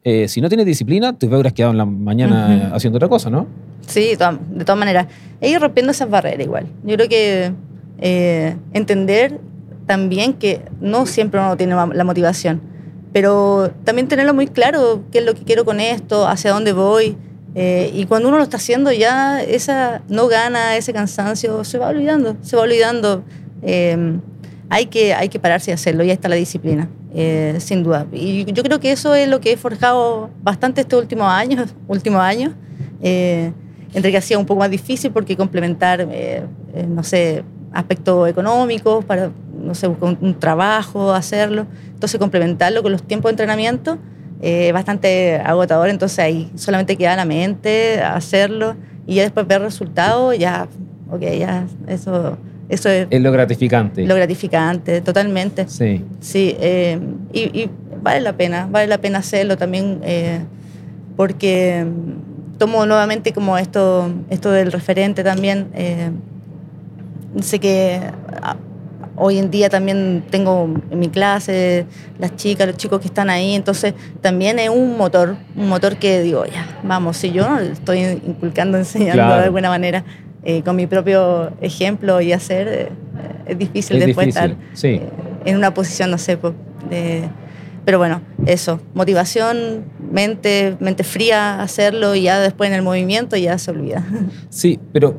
eh, 0.03 0.27
si 0.27 0.41
no 0.41 0.49
tienes 0.49 0.65
disciplina, 0.65 1.17
te 1.17 1.25
hubieras 1.25 1.53
quedado 1.53 1.71
en 1.71 1.77
la 1.77 1.85
mañana 1.85 2.45
Ujú. 2.45 2.53
eh, 2.53 2.69
haciendo 2.73 2.97
otra 2.97 3.07
cosa, 3.09 3.29
¿no? 3.29 3.47
Sí, 3.87 4.09
de 4.09 4.17
todas, 4.17 4.35
de 4.49 4.65
todas 4.65 4.77
maneras. 4.77 5.07
E 5.41 5.49
ir 5.49 5.59
rompiendo 5.59 5.91
esas 5.91 6.09
barreras 6.09 6.41
igual. 6.45 6.67
Yo 6.83 6.95
creo 6.97 7.09
que 7.09 7.51
eh, 7.99 8.55
entender 8.73 9.39
también 9.85 10.33
que 10.33 10.61
no 10.81 11.05
siempre 11.05 11.39
uno 11.39 11.55
tiene 11.57 11.73
la 11.73 12.03
motivación, 12.03 12.61
pero 13.13 13.71
también 13.85 14.07
tenerlo 14.09 14.33
muy 14.33 14.47
claro 14.47 15.03
qué 15.11 15.19
es 15.19 15.25
lo 15.25 15.33
que 15.33 15.43
quiero 15.43 15.63
con 15.65 15.79
esto, 15.79 16.27
hacia 16.27 16.51
dónde 16.51 16.73
voy. 16.73 17.15
eh, 17.55 17.89
y 17.93 18.05
cuando 18.05 18.27
uno 18.27 18.37
lo 18.37 18.43
está 18.43 18.57
haciendo 18.57 18.91
ya 18.91 19.41
esa 19.41 20.01
no 20.09 20.27
gana, 20.27 20.75
ese 20.75 20.93
cansancio 20.93 21.63
se 21.63 21.77
va 21.79 21.87
olvidando, 21.87 22.35
se 22.41 22.55
va 22.55 22.63
olvidando. 22.63 23.23
Eh, 23.61 24.19
hay, 24.69 24.85
que, 24.87 25.13
hay 25.13 25.29
que 25.29 25.39
pararse 25.39 25.71
y 25.71 25.73
hacerlo, 25.73 26.03
y 26.03 26.07
ahí 26.07 26.13
está 26.13 26.29
la 26.29 26.35
disciplina, 26.35 26.89
eh, 27.13 27.55
sin 27.59 27.83
duda. 27.83 28.05
Y 28.11 28.51
yo 28.51 28.63
creo 28.63 28.79
que 28.79 28.91
eso 28.91 29.15
es 29.15 29.27
lo 29.27 29.39
que 29.39 29.53
he 29.53 29.57
forjado 29.57 30.29
bastante 30.41 30.81
estos 30.81 31.01
últimos 31.03 31.27
años, 31.27 31.73
últimos 31.87 32.21
años. 32.21 32.53
Eh, 33.01 33.51
entre 33.93 34.11
que 34.11 34.17
hacía 34.17 34.37
un 34.37 34.45
poco 34.45 34.59
más 34.59 34.69
difícil 34.69 35.11
porque 35.11 35.37
complementar, 35.37 36.01
eh, 36.01 36.43
eh, 36.73 36.85
no 36.87 37.03
sé, 37.03 37.43
aspectos 37.71 38.29
económicos 38.29 39.05
para, 39.05 39.31
no 39.57 39.73
sé, 39.73 39.87
buscar 39.87 40.09
un, 40.09 40.17
un 40.19 40.39
trabajo, 40.39 41.13
hacerlo. 41.13 41.65
Entonces 41.93 42.19
complementarlo 42.19 42.83
con 42.83 42.91
los 42.91 43.01
tiempos 43.03 43.29
de 43.29 43.33
entrenamiento 43.33 43.97
eh, 44.39 44.71
bastante 44.71 45.37
agotador, 45.37 45.89
entonces 45.89 46.19
ahí 46.19 46.51
solamente 46.55 46.95
queda 46.95 47.15
la 47.15 47.25
mente, 47.25 48.01
hacerlo 48.01 48.75
y 49.07 49.15
ya 49.15 49.23
después 49.23 49.47
ver 49.47 49.61
resultados, 49.61 50.37
ya, 50.37 50.67
ok, 51.09 51.21
ya, 51.39 51.65
eso, 51.87 52.37
eso 52.69 52.89
es 52.89 53.07
Es 53.09 53.21
lo 53.21 53.31
gratificante. 53.31 54.05
lo 54.05 54.15
gratificante, 54.15 55.01
totalmente. 55.01 55.67
Sí. 55.67 56.03
Sí, 56.19 56.55
eh, 56.59 56.99
y, 57.33 57.39
y 57.61 57.69
vale 58.01 58.21
la 58.21 58.33
pena, 58.33 58.67
vale 58.69 58.87
la 58.87 58.97
pena 58.99 59.19
hacerlo 59.19 59.57
también 59.57 59.99
eh, 60.03 60.39
porque 61.15 61.85
mm, 61.85 62.57
tomo 62.57 62.85
nuevamente 62.85 63.33
como 63.33 63.57
esto, 63.57 64.09
esto 64.29 64.51
del 64.51 64.71
referente 64.71 65.23
también. 65.23 65.67
eh, 65.73 66.11
sé 67.41 67.59
que 67.59 67.99
ah, 68.41 68.55
hoy 69.15 69.37
en 69.37 69.49
día 69.51 69.69
también 69.69 70.23
tengo 70.29 70.69
en 70.91 70.99
mi 70.99 71.07
clase 71.09 71.85
las 72.19 72.35
chicas, 72.35 72.67
los 72.67 72.77
chicos 72.77 72.99
que 72.99 73.07
están 73.07 73.29
ahí, 73.29 73.53
entonces 73.55 73.93
también 74.21 74.59
es 74.59 74.69
un 74.69 74.97
motor, 74.97 75.35
un 75.55 75.67
motor 75.69 75.97
que 75.97 76.21
digo, 76.21 76.45
ya, 76.45 76.67
vamos, 76.83 77.17
si 77.17 77.31
yo 77.31 77.47
no 77.49 77.59
le 77.59 77.71
estoy 77.71 77.99
inculcando, 77.99 78.77
enseñando 78.77 79.13
Claro. 79.23 79.37
de 79.37 79.43
alguna 79.45 79.69
manera 79.69 80.03
eh, 80.49 80.63
con 80.63 80.77
mi 80.77 80.87
propio 80.87 81.51
ejemplo 81.59 82.21
y 82.21 82.31
hacer, 82.31 82.67
eh, 82.69 82.89
es 83.47 83.57
difícil 83.57 83.97
Es 83.97 84.05
después 84.05 84.27
difícil, 84.27 84.51
estar 84.51 84.65
sí. 84.73 84.87
eh, 84.87 85.09
en 85.43 85.57
una 85.57 85.73
posición, 85.73 86.09
no 86.09 86.17
sé, 86.17 86.37
de- 86.89 87.23
pero 87.83 87.97
bueno, 87.97 88.21
eso, 88.45 88.79
motivación, 88.93 89.83
mente, 90.11 90.77
mente 90.79 91.03
fría, 91.03 91.61
hacerlo 91.61 92.15
y 92.15 92.21
ya 92.23 92.39
después 92.39 92.69
en 92.69 92.75
el 92.75 92.81
movimiento 92.81 93.35
ya 93.35 93.57
se 93.57 93.71
olvida. 93.71 94.05
Sí, 94.49 94.79
pero, 94.93 95.15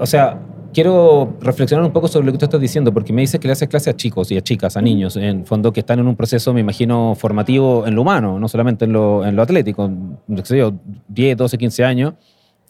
o 0.00 0.06
sea, 0.06 0.40
quiero 0.72 1.36
reflexionar 1.40 1.84
un 1.86 1.92
poco 1.92 2.08
sobre 2.08 2.26
lo 2.26 2.32
que 2.32 2.38
tú 2.38 2.44
estás 2.46 2.60
diciendo, 2.60 2.92
porque 2.92 3.12
me 3.12 3.20
dices 3.20 3.38
que 3.38 3.46
le 3.46 3.52
haces 3.52 3.68
clase 3.68 3.90
a 3.90 3.94
chicos 3.96 4.30
y 4.32 4.36
a 4.36 4.40
chicas, 4.42 4.76
a 4.76 4.82
niños, 4.82 5.16
en 5.16 5.46
fondo 5.46 5.72
que 5.72 5.78
están 5.80 6.00
en 6.00 6.08
un 6.08 6.16
proceso, 6.16 6.52
me 6.52 6.60
imagino, 6.60 7.14
formativo 7.16 7.86
en 7.86 7.94
lo 7.94 8.02
humano, 8.02 8.40
no 8.40 8.48
solamente 8.48 8.86
en 8.86 8.92
lo, 8.92 9.24
en 9.24 9.36
lo 9.36 9.42
atlético. 9.42 9.88
No 10.26 10.44
sé 10.44 10.58
yo, 10.58 10.72
10, 11.08 11.36
12, 11.36 11.58
15 11.58 11.84
años, 11.84 12.14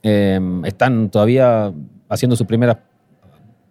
eh, 0.02 0.38
están 0.64 1.08
todavía 1.10 1.72
haciendo 2.08 2.36
sus 2.36 2.46
primeros 2.46 2.76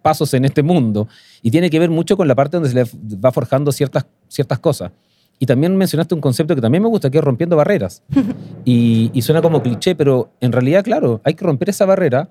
pasos 0.02 0.34
en 0.34 0.44
este 0.44 0.62
mundo 0.62 1.08
y 1.42 1.50
tiene 1.50 1.70
que 1.70 1.78
ver 1.78 1.90
mucho 1.90 2.16
con 2.16 2.28
la 2.28 2.34
parte 2.34 2.58
donde 2.58 2.68
se 2.68 2.74
le 2.74 2.84
va 3.18 3.32
forjando 3.32 3.72
ciertas, 3.72 4.06
ciertas 4.28 4.58
cosas. 4.58 4.92
Y 5.38 5.46
también 5.46 5.76
mencionaste 5.76 6.14
un 6.14 6.20
concepto 6.20 6.54
que 6.54 6.60
también 6.60 6.82
me 6.82 6.88
gusta, 6.88 7.10
que 7.10 7.18
es 7.18 7.24
rompiendo 7.24 7.56
barreras. 7.56 8.02
Y, 8.66 9.10
y 9.12 9.20
suena 9.20 9.42
como 9.42 9.62
cliché, 9.62 9.94
pero 9.94 10.30
en 10.40 10.50
realidad, 10.50 10.82
claro, 10.82 11.20
hay 11.22 11.34
que 11.34 11.44
romper 11.44 11.68
esa 11.68 11.84
barrera. 11.84 12.30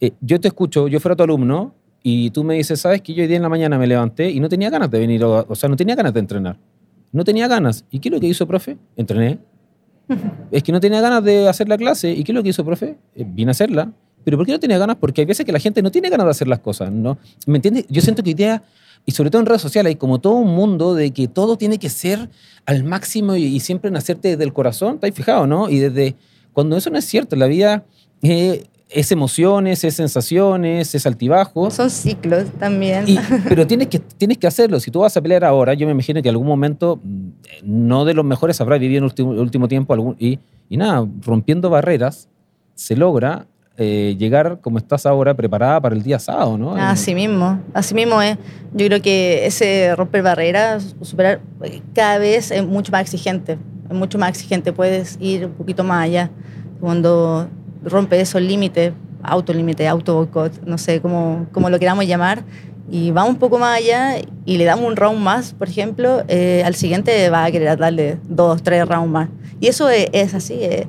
Eh, 0.00 0.12
yo 0.20 0.38
te 0.38 0.46
escucho, 0.46 0.86
yo 0.86 1.00
fuera 1.00 1.16
tu 1.16 1.24
alumno 1.24 1.74
y 2.04 2.30
tú 2.30 2.44
me 2.44 2.54
dices, 2.54 2.80
¿sabes 2.80 3.02
que 3.02 3.14
yo 3.14 3.22
hoy 3.22 3.26
día 3.26 3.36
en 3.36 3.42
la 3.42 3.48
mañana 3.48 3.78
me 3.78 3.88
levanté 3.88 4.30
y 4.30 4.38
no 4.38 4.48
tenía 4.48 4.70
ganas 4.70 4.92
de 4.92 5.00
venir, 5.00 5.24
o, 5.24 5.44
o 5.48 5.54
sea, 5.56 5.68
no 5.68 5.74
tenía 5.74 5.96
ganas 5.96 6.14
de 6.14 6.20
entrenar? 6.20 6.56
No 7.10 7.24
tenía 7.24 7.48
ganas. 7.48 7.84
¿Y 7.90 7.98
qué 7.98 8.10
es 8.10 8.14
lo 8.14 8.20
que 8.20 8.28
hizo, 8.28 8.46
profe? 8.46 8.78
Entrené. 8.94 9.40
es 10.52 10.62
que 10.62 10.70
no 10.70 10.78
tenía 10.78 11.00
ganas 11.00 11.24
de 11.24 11.48
hacer 11.48 11.68
la 11.68 11.76
clase. 11.76 12.12
¿Y 12.12 12.22
qué 12.22 12.32
es 12.32 12.36
lo 12.36 12.42
que 12.44 12.50
hizo, 12.50 12.64
profe? 12.64 12.96
Eh, 13.14 13.24
vine 13.26 13.50
a 13.50 13.52
hacerla. 13.52 13.92
¿Pero 14.24 14.36
por 14.36 14.46
qué 14.46 14.52
no 14.52 14.60
tenía 14.60 14.78
ganas? 14.78 14.96
Porque 14.96 15.20
hay 15.22 15.24
veces 15.26 15.44
que 15.46 15.52
la 15.52 15.58
gente 15.58 15.82
no 15.82 15.90
tiene 15.90 16.08
ganas 16.10 16.26
de 16.26 16.30
hacer 16.30 16.48
las 16.48 16.58
cosas, 16.60 16.90
¿no? 16.90 17.18
¿Me 17.46 17.58
entiendes? 17.58 17.86
Yo 17.88 18.00
siento 18.02 18.22
que 18.22 18.30
hoy 18.30 18.34
día, 18.34 18.62
y 19.04 19.12
sobre 19.12 19.30
todo 19.30 19.40
en 19.40 19.46
redes 19.46 19.62
sociales, 19.62 19.90
hay 19.90 19.96
como 19.96 20.20
todo 20.20 20.34
un 20.34 20.54
mundo 20.54 20.94
de 20.94 21.10
que 21.12 21.28
todo 21.28 21.56
tiene 21.56 21.78
que 21.78 21.88
ser 21.88 22.30
al 22.66 22.84
máximo 22.84 23.34
y, 23.36 23.44
y 23.44 23.60
siempre 23.60 23.90
nacerte 23.90 24.28
desde 24.28 24.44
el 24.44 24.52
corazón, 24.52 24.94
¿estáis 24.94 25.14
fijado, 25.14 25.46
no? 25.46 25.68
Y 25.68 25.78
desde 25.78 26.14
cuando 26.52 26.76
eso 26.76 26.90
no 26.90 26.98
es 26.98 27.04
cierto, 27.04 27.34
la 27.34 27.46
vida 27.46 27.84
eh, 28.22 28.64
es 28.90 29.10
emociones, 29.10 29.82
es 29.84 29.94
sensaciones, 29.94 30.94
es 30.94 31.06
altibajos. 31.06 31.74
Son 31.74 31.88
ciclos 31.90 32.44
también. 32.60 33.08
Y- 33.08 33.18
pero 33.48 33.66
tienes 33.66 33.88
que, 33.88 33.98
tienes 33.98 34.36
que 34.38 34.46
hacerlo. 34.46 34.78
Si 34.78 34.90
tú 34.90 35.00
vas 35.00 35.16
a 35.16 35.20
pelear 35.22 35.44
ahora, 35.44 35.74
yo 35.74 35.86
me 35.86 35.92
imagino 35.92 36.20
que 36.22 36.28
en 36.28 36.34
algún 36.34 36.46
momento, 36.46 37.00
mm, 37.02 37.28
no 37.64 38.04
de 38.04 38.14
los 38.14 38.24
mejores, 38.24 38.60
habrá 38.60 38.76
vivido 38.78 38.98
en 38.98 39.04
el 39.04 39.10
último, 39.10 39.30
último 39.30 39.66
tiempo. 39.68 39.94
algún- 39.94 40.16
y, 40.18 40.38
y 40.68 40.76
nada, 40.76 41.08
rompiendo 41.22 41.70
barreras, 41.70 42.28
se 42.74 42.94
logra 42.96 43.46
eh, 43.82 44.16
llegar 44.16 44.60
como 44.60 44.78
estás 44.78 45.06
ahora, 45.06 45.34
preparada 45.34 45.80
para 45.80 45.94
el 45.94 46.02
día 46.02 46.18
sábado, 46.18 46.56
¿no? 46.56 46.76
Así 46.76 47.14
mismo, 47.14 47.60
así 47.74 47.94
mismo 47.94 48.22
es. 48.22 48.38
Yo 48.72 48.86
creo 48.86 49.02
que 49.02 49.44
ese 49.44 49.94
romper 49.96 50.22
barreras, 50.22 50.94
superar, 51.02 51.40
cada 51.94 52.18
vez 52.18 52.50
es 52.50 52.64
mucho 52.64 52.92
más 52.92 53.02
exigente, 53.02 53.58
es 53.90 53.96
mucho 53.96 54.18
más 54.18 54.30
exigente, 54.30 54.72
puedes 54.72 55.18
ir 55.20 55.46
un 55.46 55.52
poquito 55.52 55.82
más 55.84 56.04
allá. 56.04 56.30
Cuando 56.80 57.48
rompes 57.84 58.22
esos 58.22 58.40
límites, 58.40 58.92
autolímite, 59.22 59.88
auto 59.88 60.14
boicot, 60.14 60.64
no 60.64 60.78
sé 60.78 61.00
cómo, 61.00 61.46
cómo 61.52 61.68
lo 61.68 61.78
queramos 61.78 62.06
llamar, 62.06 62.44
y 62.90 63.10
va 63.10 63.24
un 63.24 63.36
poco 63.36 63.58
más 63.58 63.78
allá 63.78 64.16
y 64.44 64.58
le 64.58 64.64
damos 64.64 64.84
un 64.86 64.96
round 64.96 65.18
más, 65.18 65.54
por 65.54 65.68
ejemplo, 65.68 66.22
eh, 66.28 66.62
al 66.64 66.74
siguiente 66.74 67.30
va 67.30 67.44
a 67.44 67.50
querer 67.50 67.78
darle 67.78 68.18
dos, 68.28 68.62
tres 68.62 68.86
rounds 68.86 69.10
más. 69.10 69.28
Y 69.60 69.68
eso 69.68 69.88
es, 69.88 70.08
es 70.12 70.34
así, 70.34 70.58
eh, 70.60 70.86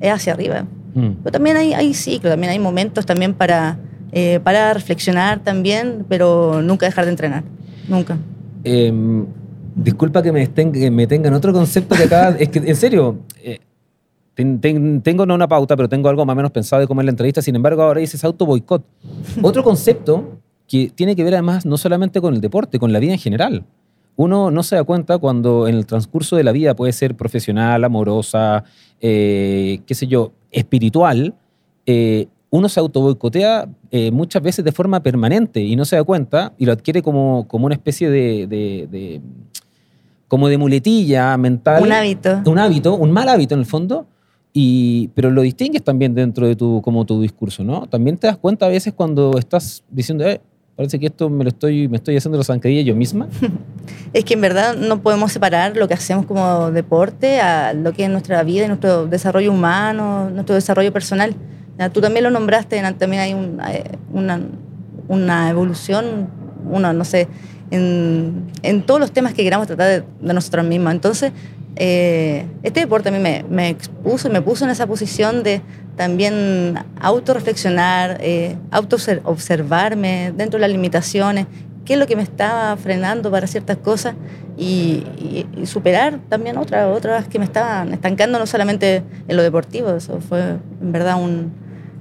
es 0.00 0.12
hacia 0.12 0.32
arriba. 0.32 0.66
Mm. 0.96 1.10
Pero 1.22 1.30
también 1.32 1.56
hay, 1.58 1.74
hay 1.74 1.92
ciclos, 1.94 2.32
también 2.32 2.50
hay 2.52 2.58
momentos 2.58 3.04
también 3.04 3.34
para, 3.34 3.78
eh, 4.12 4.40
para 4.42 4.72
reflexionar 4.72 5.40
también, 5.40 6.06
pero 6.08 6.62
nunca 6.62 6.86
dejar 6.86 7.04
de 7.04 7.10
entrenar. 7.10 7.44
Nunca. 7.86 8.16
Em, 8.64 9.26
disculpa 9.74 10.22
que 10.22 10.32
me, 10.32 10.42
estén, 10.42 10.72
que 10.72 10.90
me 10.90 11.06
tengan 11.06 11.34
otro 11.34 11.52
concepto 11.52 11.94
que 11.94 12.04
acá. 12.04 12.30
es 12.38 12.48
que, 12.48 12.58
en 12.60 12.76
serio, 12.76 13.18
eh, 13.44 13.58
ten- 14.34 14.58
ten- 14.60 15.02
tengo 15.02 15.26
no 15.26 15.34
una 15.34 15.46
pauta, 15.46 15.76
pero 15.76 15.88
tengo 15.88 16.08
algo 16.08 16.24
más 16.24 16.32
o 16.32 16.36
menos 16.36 16.50
pensado 16.50 16.80
de 16.80 16.86
cómo 16.88 17.02
es 17.02 17.04
la 17.04 17.10
entrevista. 17.10 17.42
Sin 17.42 17.54
embargo, 17.56 17.82
ahora 17.82 18.00
dices 18.00 18.24
auto 18.24 18.46
boicot. 18.46 18.82
Otro 19.42 19.62
concepto 19.62 20.38
que 20.66 20.90
tiene 20.94 21.14
que 21.14 21.22
ver 21.22 21.34
además 21.34 21.66
no 21.66 21.76
solamente 21.76 22.20
con 22.22 22.34
el 22.34 22.40
deporte, 22.40 22.78
con 22.78 22.92
la 22.92 22.98
vida 22.98 23.12
en 23.12 23.18
general. 23.18 23.64
Uno 24.16 24.50
no 24.50 24.62
se 24.62 24.76
da 24.76 24.82
cuenta 24.84 25.18
cuando 25.18 25.68
en 25.68 25.74
el 25.76 25.84
transcurso 25.84 26.36
de 26.36 26.42
la 26.44 26.52
vida 26.52 26.74
puede 26.74 26.92
ser 26.94 27.14
profesional, 27.14 27.84
amorosa, 27.84 28.64
eh, 29.00 29.80
qué 29.86 29.94
sé 29.94 30.06
yo, 30.06 30.32
espiritual, 30.58 31.34
eh, 31.86 32.26
uno 32.50 32.68
se 32.68 32.80
autoboicotea 32.80 33.68
eh, 33.90 34.10
muchas 34.10 34.42
veces 34.42 34.64
de 34.64 34.72
forma 34.72 35.00
permanente 35.02 35.60
y 35.60 35.76
no 35.76 35.84
se 35.84 35.96
da 35.96 36.04
cuenta 36.04 36.52
y 36.58 36.64
lo 36.66 36.72
adquiere 36.72 37.02
como, 37.02 37.46
como 37.48 37.66
una 37.66 37.74
especie 37.74 38.08
de, 38.10 38.46
de- 38.46 38.88
de- 38.90 39.20
como 40.28 40.48
de 40.48 40.58
muletilla 40.58 41.36
mental. 41.36 41.82
Un 41.82 41.92
hábito. 41.92 42.42
Un 42.46 42.58
hábito, 42.58 42.94
un 42.96 43.12
mal 43.12 43.28
hábito 43.28 43.54
en 43.54 43.60
el 43.60 43.66
fondo, 43.66 44.06
y, 44.52 45.08
pero 45.14 45.30
lo 45.30 45.42
distingues 45.42 45.82
también 45.84 46.14
dentro 46.14 46.46
de 46.46 46.56
tu, 46.56 46.80
como 46.82 47.04
tu 47.04 47.20
discurso, 47.20 47.62
¿no? 47.62 47.86
También 47.86 48.16
te 48.16 48.26
das 48.26 48.36
cuenta 48.38 48.66
a 48.66 48.68
veces 48.70 48.92
cuando 48.94 49.38
estás 49.38 49.84
diciendo, 49.90 50.24
eh, 50.26 50.40
parece 50.76 50.98
que 50.98 51.06
esto 51.06 51.28
me 51.30 51.42
lo 51.44 51.48
estoy, 51.48 51.88
me 51.88 51.96
estoy 51.96 52.16
haciendo 52.16 52.38
la 52.38 52.44
zancadilla 52.44 52.82
yo 52.82 52.94
misma. 52.94 53.28
Es 54.12 54.24
que 54.24 54.34
en 54.34 54.40
verdad 54.40 54.76
no 54.76 55.00
podemos 55.02 55.30
separar 55.32 55.76
lo 55.76 55.88
que 55.88 55.94
hacemos 55.94 56.26
como 56.26 56.70
deporte 56.70 57.40
a 57.40 57.72
lo 57.74 57.92
que 57.92 58.04
es 58.04 58.10
nuestra 58.10 58.42
vida 58.44 58.66
nuestro 58.68 59.06
desarrollo 59.06 59.52
humano, 59.52 60.30
nuestro 60.30 60.54
desarrollo 60.54 60.92
personal. 60.92 61.34
Tú 61.92 62.00
también 62.00 62.24
lo 62.24 62.30
nombraste, 62.30 62.80
también 62.98 63.22
hay 63.22 63.34
un- 63.34 63.58
una, 64.12 64.40
una 65.08 65.50
evolución, 65.50 66.28
uno, 66.70 66.92
no 66.94 67.04
sé, 67.04 67.28
en, 67.70 68.46
en 68.62 68.82
todos 68.82 69.00
los 69.00 69.10
temas 69.12 69.34
que 69.34 69.42
queramos 69.44 69.66
tratar 69.66 69.88
de, 69.88 70.04
de 70.20 70.34
nosotros 70.34 70.64
mismos. 70.64 70.92
Entonces, 70.92 71.32
eh, 71.76 72.46
este 72.62 72.80
deporte 72.80 73.10
a 73.10 73.12
mí 73.12 73.18
me, 73.18 73.44
me 73.48 73.68
expuso 73.68 74.28
me 74.30 74.40
puso 74.42 74.64
en 74.64 74.70
esa 74.70 74.86
posición 74.86 75.42
de 75.42 75.60
también 75.96 76.74
autorreflexionar, 77.00 78.18
eh, 78.20 78.56
auto-observarme 78.70 80.32
dentro 80.36 80.58
de 80.58 80.62
las 80.62 80.70
limitaciones, 80.70 81.46
qué 81.84 81.94
es 81.94 81.98
lo 81.98 82.06
que 82.06 82.16
me 82.16 82.22
estaba 82.22 82.76
frenando 82.76 83.30
para 83.30 83.46
ciertas 83.46 83.76
cosas 83.78 84.14
y, 84.58 85.04
y- 85.18 85.46
y 85.56 85.66
superar 85.66 86.18
también 86.28 86.56
otras, 86.58 86.94
otras 86.94 87.28
que 87.28 87.38
me 87.38 87.44
estaban 87.44 87.92
estancando, 87.94 88.38
no 88.38 88.46
solamente 88.46 89.02
en 89.28 89.36
lo 89.36 89.42
deportivo, 89.42 89.90
eso 89.90 90.20
fue 90.20 90.40
en 90.80 90.92
verdad 90.92 91.16
un- 91.22 91.52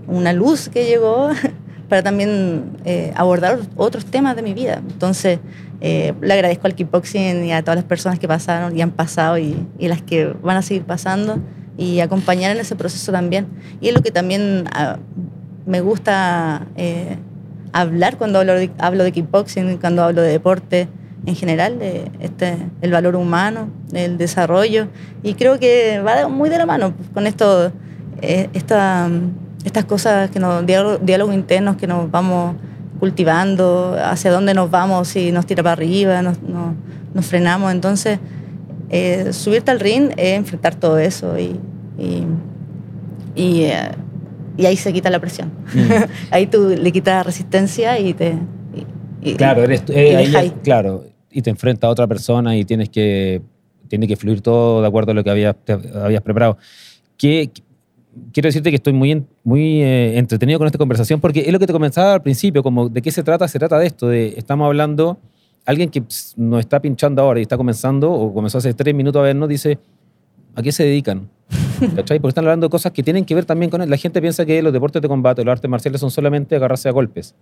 una 0.08 0.34
luz 0.34 0.70
que 0.70 0.86
llegó 0.86 1.30
para 1.90 2.04
también 2.04 2.78
eh, 2.86 3.12
abordar 3.16 3.60
otros 3.76 4.06
temas 4.06 4.36
de 4.36 4.42
mi 4.42 4.54
vida. 4.54 4.82
Entonces, 4.88 5.40
eh, 5.82 6.14
le 6.22 6.34
agradezco 6.34 6.68
al 6.68 6.76
kickboxing 6.76 7.46
y 7.46 7.52
a 7.52 7.62
todas 7.62 7.76
las 7.76 7.86
personas 7.86 8.20
que 8.20 8.28
pasaron 8.28 8.78
y 8.78 8.82
han 8.82 8.92
pasado 8.92 9.38
y, 9.38 9.56
y 9.78 9.88
las 9.88 10.02
que 10.02 10.34
van 10.42 10.58
a 10.58 10.62
seguir 10.62 10.84
pasando 10.84 11.40
y 11.78 12.00
acompañar 12.00 12.52
en 12.52 12.60
ese 12.60 12.76
proceso 12.76 13.12
también. 13.12 13.48
Y 13.82 13.90
es 13.90 13.94
lo 13.94 14.02
que 14.02 14.12
también 14.12 14.66
ah, 14.74 14.98
me 15.66 15.82
gusta 15.82 16.68
eh, 16.78 17.18
hablar 17.74 18.18
cuando 18.18 18.40
hablo 18.40 18.54
de, 18.54 18.72
hablo 18.78 19.04
de 19.04 19.12
kickboxing, 19.12 19.78
cuando 19.78 20.04
hablo 20.04 20.22
de 20.22 20.30
deporte 20.30 20.88
en 21.26 21.36
general, 21.36 21.80
de 21.80 22.12
este, 22.20 22.58
el 22.82 22.92
valor 22.92 23.16
humano, 23.16 23.70
el 23.94 24.18
desarrollo. 24.18 24.88
Y 25.24 25.34
creo 25.34 25.60
que 25.60 26.00
va 26.02 26.28
muy 26.28 26.50
de 26.50 26.58
la 26.58 26.66
mano 26.66 26.94
con 27.14 27.26
esto, 27.28 27.72
eh, 28.22 28.50
esta, 28.54 29.10
estas 29.66 29.84
cosas, 29.86 30.30
que 30.30 30.40
nos, 30.40 30.66
diálogo- 30.66 31.00
diálogos 31.00 31.34
internos 31.36 31.76
que 31.76 31.88
nos 31.88 32.10
vamos 32.10 32.56
cultivando, 33.00 33.98
hacia 34.02 34.32
dónde 34.32 34.54
nos 34.54 34.72
vamos, 34.72 35.08
si 35.10 35.32
nos 35.32 35.46
tira 35.46 35.62
para 35.64 35.74
arriba, 35.74 36.22
nos, 36.22 36.42
nos- 36.42 36.76
nos 37.14 37.26
frenamos. 37.26 37.72
Entonces, 37.72 38.20
eh, 38.90 39.34
subirte 39.34 39.72
al 39.72 39.80
ring 39.80 40.12
es 40.18 40.38
enfrentar 40.38 40.76
todo 40.76 40.98
eso 40.98 41.38
y, 41.38 41.60
y, 41.98 42.24
y, 43.36 43.64
eh, 43.64 43.90
y 44.58 44.66
ahí 44.66 44.78
se 44.78 44.94
quita 44.94 45.10
la 45.10 45.20
presión. 45.20 45.52
ahí 46.32 46.48
tú 46.48 46.70
le 46.70 46.92
quitas 46.92 47.26
resistencia 47.26 48.00
y 48.00 48.14
te... 48.14 48.36
y- 49.22 49.34
Claro, 49.36 49.64
eres 49.64 49.84
eh, 49.90 50.16
ahí 50.36 50.54
claro, 50.64 51.04
y 51.32 51.42
te 51.42 51.50
enfrentas 51.50 51.88
a 51.88 51.92
otra 51.92 52.06
persona 52.08 52.56
y 52.56 52.64
tienes 52.64 52.90
que 52.90 53.42
tiene 53.88 54.08
que 54.08 54.16
fluir 54.16 54.42
todo 54.42 54.82
de 54.82 54.88
acuerdo 54.88 55.12
a 55.12 55.16
lo 55.16 55.24
que 55.24 55.30
habías, 55.30 55.56
te 55.64 55.74
habías 55.74 56.22
preparado. 56.22 56.58
Que, 57.18 57.52
quiero 58.32 58.48
decirte 58.48 58.70
que 58.70 58.76
estoy 58.78 58.94
muy, 58.94 59.24
muy 59.44 59.82
eh, 59.82 60.18
entretenido 60.18 60.58
con 60.60 60.66
esta 60.66 60.78
conversación 60.78 61.20
porque 61.20 61.42
es 61.42 61.52
lo 61.52 61.60
que 61.60 61.68
te 61.68 61.74
comenzaba 61.74 62.14
al 62.14 62.22
principio, 62.22 62.64
como 62.64 62.90
de 62.90 63.02
qué 63.02 63.12
se 63.12 63.24
trata, 63.24 63.48
se 63.48 63.60
trata 63.60 63.78
de 63.80 63.88
esto, 63.88 64.08
de 64.08 64.34
estamos 64.38 64.66
hablando, 64.66 65.18
alguien 65.66 65.90
que 65.90 66.04
nos 66.38 66.60
está 66.60 66.80
pinchando 66.82 67.22
ahora 67.22 67.40
y 67.40 67.44
está 67.44 67.58
comenzando, 67.58 68.12
o 68.12 68.34
comenzó 68.34 68.58
hace 68.60 68.74
tres 68.74 68.94
minutos 68.96 69.20
a 69.20 69.24
vernos, 69.24 69.50
dice, 69.50 69.78
¿a 70.56 70.62
qué 70.62 70.72
se 70.72 70.84
dedican? 70.84 71.30
¿Cachai? 71.96 72.20
Porque 72.20 72.30
están 72.30 72.46
hablando 72.46 72.68
de 72.68 72.72
cosas 72.72 72.92
que 72.92 73.04
tienen 73.04 73.26
que 73.26 73.36
ver 73.36 73.46
también 73.46 73.70
con 73.70 73.82
él. 73.82 73.90
La 73.90 73.98
gente 73.98 74.22
piensa 74.22 74.46
que 74.46 74.62
los 74.62 74.72
deportes 74.74 75.02
de 75.02 75.08
combate, 75.08 75.44
los 75.44 75.52
artes 75.52 75.70
marciales 75.70 76.00
son 76.02 76.10
solamente 76.12 76.56
agarrarse 76.56 76.88
a 76.90 76.92
golpes. 76.92 77.36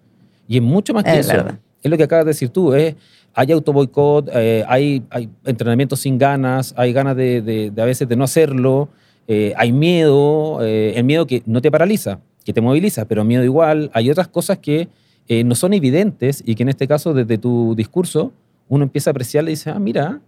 Y 0.48 0.58
es 0.58 0.64
mucho 0.64 0.94
más 0.94 1.04
que 1.04 1.12
Es 1.12 1.28
eso. 1.28 1.38
verdad. 1.38 1.60
Es 1.82 1.92
lo 1.92 1.98
que 1.98 2.04
acabas 2.04 2.26
de 2.26 2.30
decir 2.32 2.50
tú. 2.50 2.74
Es, 2.74 2.96
hay 3.34 3.52
autoboicot, 3.52 4.30
eh, 4.34 4.64
hay, 4.68 5.04
hay 5.10 5.30
entrenamientos 5.46 6.00
sin 6.00 6.18
ganas, 6.18 6.74
hay 6.78 6.92
ganas 6.94 7.16
de, 7.16 7.42
de- 7.42 7.72
de 7.72 7.82
a 7.82 7.86
veces 7.86 8.08
de 8.10 8.16
no 8.16 8.24
hacerlo, 8.24 8.90
eh, 9.28 9.54
hay 9.56 9.72
miedo, 9.72 10.60
eh, 10.62 10.94
el 10.96 11.04
miedo 11.04 11.26
que 11.26 11.44
no 11.46 11.62
te 11.62 11.72
paraliza, 11.72 12.20
que 12.44 12.54
te 12.54 12.62
moviliza, 12.62 13.06
pero 13.06 13.24
miedo 13.24 13.44
igual. 13.44 13.90
Hay 13.94 14.10
otras 14.10 14.28
cosas 14.28 14.58
que 14.58 14.90
eh, 15.28 15.44
no 15.44 15.56
son 15.56 15.74
evidentes 15.74 16.44
y 16.46 16.56
que 16.56 16.64
en 16.64 16.70
este 16.70 16.88
caso 16.88 17.14
desde 17.14 17.38
tu 17.38 17.76
discurso 17.76 18.34
uno 18.68 18.84
empieza 18.84 19.10
a 19.10 19.12
apreciar 19.12 19.46
y 19.46 19.48
dice, 19.48 19.70
ah, 19.70 19.80
mira, 19.80 20.20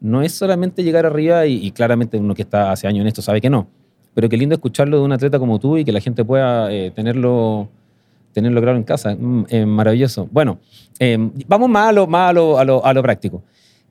no 0.00 0.22
es 0.22 0.32
solamente 0.32 0.82
llegar 0.82 1.06
arriba 1.06 1.46
y, 1.46 1.70
claramente 1.72 2.16
uno 2.18 2.34
que 2.34 2.42
está 2.42 2.72
hace 2.72 2.86
años 2.86 3.02
en 3.02 3.08
esto 3.08 3.22
sabe 3.22 3.40
que 3.40 3.50
no. 3.50 3.68
Pero 4.14 4.28
qué 4.28 4.36
lindo 4.36 4.54
escucharlo 4.54 4.98
de 4.98 5.04
un 5.04 5.12
atleta 5.12 5.38
como 5.38 5.58
tú 5.60 5.76
y 5.76 5.84
que 5.84 5.92
la 5.92 6.00
gente 6.00 6.24
pueda 6.24 6.68
tenerlo, 6.94 7.68
tenerlo 8.32 8.60
claro 8.62 8.78
en 8.78 8.84
casa. 8.84 9.14
Mm, 9.14 9.66
maravilloso. 9.66 10.28
Bueno, 10.32 10.58
vamos 11.46 11.68
más 11.68 11.90
a 11.90 11.92
lo, 11.92 12.58
a 12.58 12.92
lo, 12.94 13.02
práctico. 13.02 13.42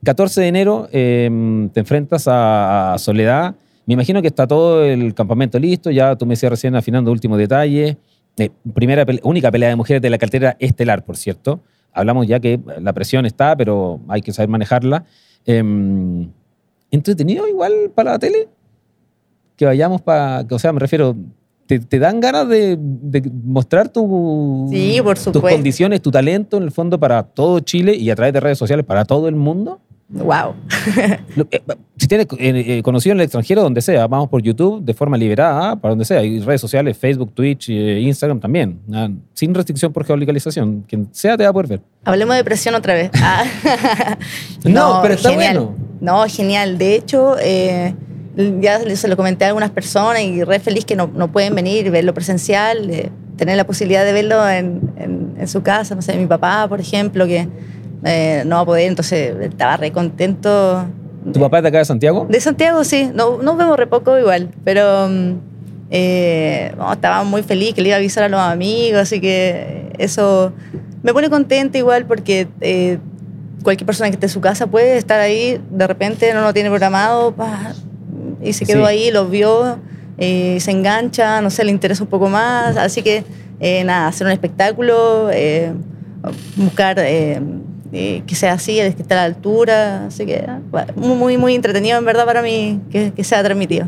14 0.03 0.41
de 0.41 0.47
enero 0.47 0.87
te 0.91 1.79
enfrentas 1.79 2.25
a 2.27 2.95
Soledad. 2.97 3.55
Me 3.89 3.93
imagino 3.93 4.21
que 4.21 4.27
está 4.27 4.45
todo 4.45 4.85
el 4.85 5.15
campamento 5.15 5.57
listo. 5.57 5.89
Ya 5.89 6.15
tú 6.15 6.27
me 6.27 6.33
decías 6.33 6.51
recién 6.51 6.75
afinando 6.75 7.11
últimos 7.11 7.39
detalles. 7.39 7.97
Eh, 8.37 8.51
primera, 8.71 9.03
única 9.23 9.49
pelea 9.49 9.69
de 9.69 9.75
mujeres 9.75 9.99
de 9.99 10.11
la 10.11 10.19
cartera 10.19 10.55
estelar, 10.59 11.03
por 11.03 11.17
cierto. 11.17 11.61
Hablamos 11.91 12.27
ya 12.27 12.39
que 12.39 12.59
la 12.79 12.93
presión 12.93 13.25
está, 13.25 13.55
pero 13.57 13.99
hay 14.07 14.21
que 14.21 14.31
saber 14.31 14.47
manejarla. 14.47 15.05
Eh, 15.43 15.63
¿Entretenido 16.91 17.47
igual 17.47 17.91
para 17.95 18.11
la 18.11 18.19
tele? 18.19 18.47
Que 19.55 19.65
vayamos 19.65 20.03
para... 20.03 20.45
O 20.51 20.59
sea, 20.59 20.71
me 20.71 20.79
refiero... 20.79 21.15
¿Te, 21.65 21.79
te 21.79 21.97
dan 21.97 22.19
ganas 22.19 22.47
de, 22.47 22.77
de 22.79 23.31
mostrar 23.43 23.89
tu, 23.89 24.67
Sí, 24.71 24.99
por 25.03 25.17
tus 25.17 25.41
condiciones, 25.41 25.99
tu 25.99 26.11
talento 26.11 26.57
en 26.57 26.63
el 26.63 26.71
fondo 26.71 26.99
para 26.99 27.23
todo 27.23 27.59
Chile 27.61 27.95
y 27.95 28.11
a 28.11 28.15
través 28.15 28.33
de 28.33 28.39
redes 28.39 28.59
sociales 28.59 28.85
para 28.85 29.03
todo 29.03 29.27
el 29.27 29.35
mundo? 29.35 29.81
Wow. 30.11 30.55
Eh, 31.51 31.61
Si 31.97 32.07
tienes 32.07 32.27
eh, 32.39 32.77
eh, 32.77 32.81
conocido 32.83 33.13
en 33.13 33.19
el 33.19 33.25
extranjero, 33.25 33.61
donde 33.61 33.81
sea, 33.81 34.07
vamos 34.07 34.29
por 34.29 34.41
YouTube 34.41 34.83
de 34.83 34.93
forma 34.93 35.17
liberada, 35.17 35.75
para 35.75 35.91
donde 35.91 36.05
sea. 36.05 36.23
Y 36.23 36.39
redes 36.39 36.61
sociales, 36.61 36.97
Facebook, 36.97 37.31
Twitch, 37.33 37.69
eh, 37.69 37.99
Instagram 38.01 38.39
también. 38.39 38.79
Ah, 38.91 39.09
sin 39.33 39.53
restricción 39.53 39.93
por 39.93 40.05
geolocalización. 40.05 40.83
Quien 40.87 41.07
sea 41.11 41.37
te 41.37 41.43
va 41.43 41.49
a 41.49 41.53
poder 41.53 41.67
ver. 41.67 41.81
Hablemos 42.05 42.35
de 42.35 42.43
presión 42.43 42.73
otra 42.75 42.93
vez. 42.95 43.11
Ah. 43.15 43.43
No, 44.63 44.99
pero 45.01 45.13
está 45.13 45.29
genial. 45.31 45.57
bueno. 45.57 45.75
No, 46.01 46.23
genial. 46.27 46.77
De 46.77 46.95
hecho, 46.95 47.35
eh, 47.41 47.93
ya 48.61 48.79
se 48.95 49.07
lo 49.07 49.15
comenté 49.17 49.45
a 49.45 49.49
algunas 49.49 49.69
personas 49.71 50.21
y 50.21 50.43
re 50.43 50.59
feliz 50.59 50.85
que 50.85 50.95
no, 50.95 51.07
no 51.13 51.31
pueden 51.31 51.53
venir 51.55 51.85
y 51.85 51.89
verlo 51.89 52.13
presencial, 52.13 53.11
tener 53.37 53.57
la 53.57 53.65
posibilidad 53.65 54.03
de 54.05 54.13
verlo 54.13 54.47
en, 54.49 54.81
en- 54.97 55.33
en 55.39 55.47
su 55.47 55.61
casa. 55.61 55.95
No 55.95 56.01
sé, 56.01 56.17
mi 56.17 56.25
papá, 56.25 56.67
por 56.67 56.79
ejemplo, 56.81 57.25
que 57.27 57.47
eh, 58.03 58.43
no 58.45 58.55
va 58.57 58.61
a 58.61 58.65
poder, 58.65 58.87
entonces 58.87 59.35
estaba 59.41 59.77
re 59.77 59.91
contento. 59.91 60.85
¿Tu 61.33 61.39
papá 61.39 61.57
es 61.57 61.63
de 61.63 61.69
acá 61.69 61.77
de 61.79 61.85
Santiago? 61.85 62.25
De 62.29 62.39
Santiago, 62.39 62.83
sí. 62.83 63.11
No, 63.13 63.41
nos 63.41 63.57
vemos 63.57 63.77
re 63.77 63.87
poco 63.87 64.17
igual, 64.17 64.49
pero 64.63 65.07
mm, 65.09 65.33
eh, 65.91 66.73
no, 66.77 66.93
estaba 66.93 67.23
muy 67.23 67.43
feliz 67.43 67.73
que 67.73 67.81
le 67.81 67.89
iba 67.89 67.95
a 67.95 67.99
avisar 67.99 68.23
a 68.23 68.29
los 68.29 68.39
amigos, 68.39 69.01
así 69.01 69.19
que 69.19 69.91
eso 69.97 70.53
me 71.03 71.13
pone 71.13 71.29
contenta 71.29 71.77
igual 71.77 72.05
porque 72.05 72.47
eh, 72.61 72.99
cualquier 73.63 73.85
persona 73.85 74.09
que 74.09 74.15
esté 74.15 74.27
en 74.27 74.31
su 74.31 74.39
casa 74.41 74.67
puede 74.67 74.97
estar 74.97 75.19
ahí, 75.19 75.59
de 75.69 75.87
repente 75.87 76.33
no 76.33 76.41
lo 76.41 76.53
tiene 76.53 76.69
programado 76.69 77.33
pa, 77.33 77.73
y 78.41 78.53
se 78.53 78.65
quedó 78.65 78.85
Sí. 78.85 78.89
ahí, 78.89 79.11
lo 79.11 79.27
vio, 79.27 79.77
eh, 80.17 80.57
se 80.61 80.71
engancha, 80.71 81.41
no 81.41 81.49
sé, 81.49 81.65
le 81.65 81.71
interesa 81.71 82.03
un 82.03 82.09
poco 82.09 82.29
más, 82.29 82.77
así 82.77 83.01
que 83.01 83.23
eh, 83.59 83.83
nada, 83.83 84.07
hacer 84.07 84.25
un 84.25 84.31
espectáculo, 84.31 85.29
eh, 85.31 85.73
buscar... 86.55 86.97
eh, 87.91 88.23
que 88.27 88.35
sea 88.35 88.53
así, 88.53 88.75
que 88.75 88.87
esté 88.87 89.13
a 89.13 89.17
la 89.17 89.23
altura. 89.25 90.05
Así 90.07 90.25
que 90.25 90.43
ah, 90.47 90.59
muy, 90.95 91.37
muy 91.37 91.55
entretenido 91.55 91.97
en 91.97 92.05
verdad 92.05 92.25
para 92.25 92.41
mí 92.41 92.79
que, 92.91 93.11
que 93.11 93.23
sea 93.23 93.43
transmitido. 93.43 93.87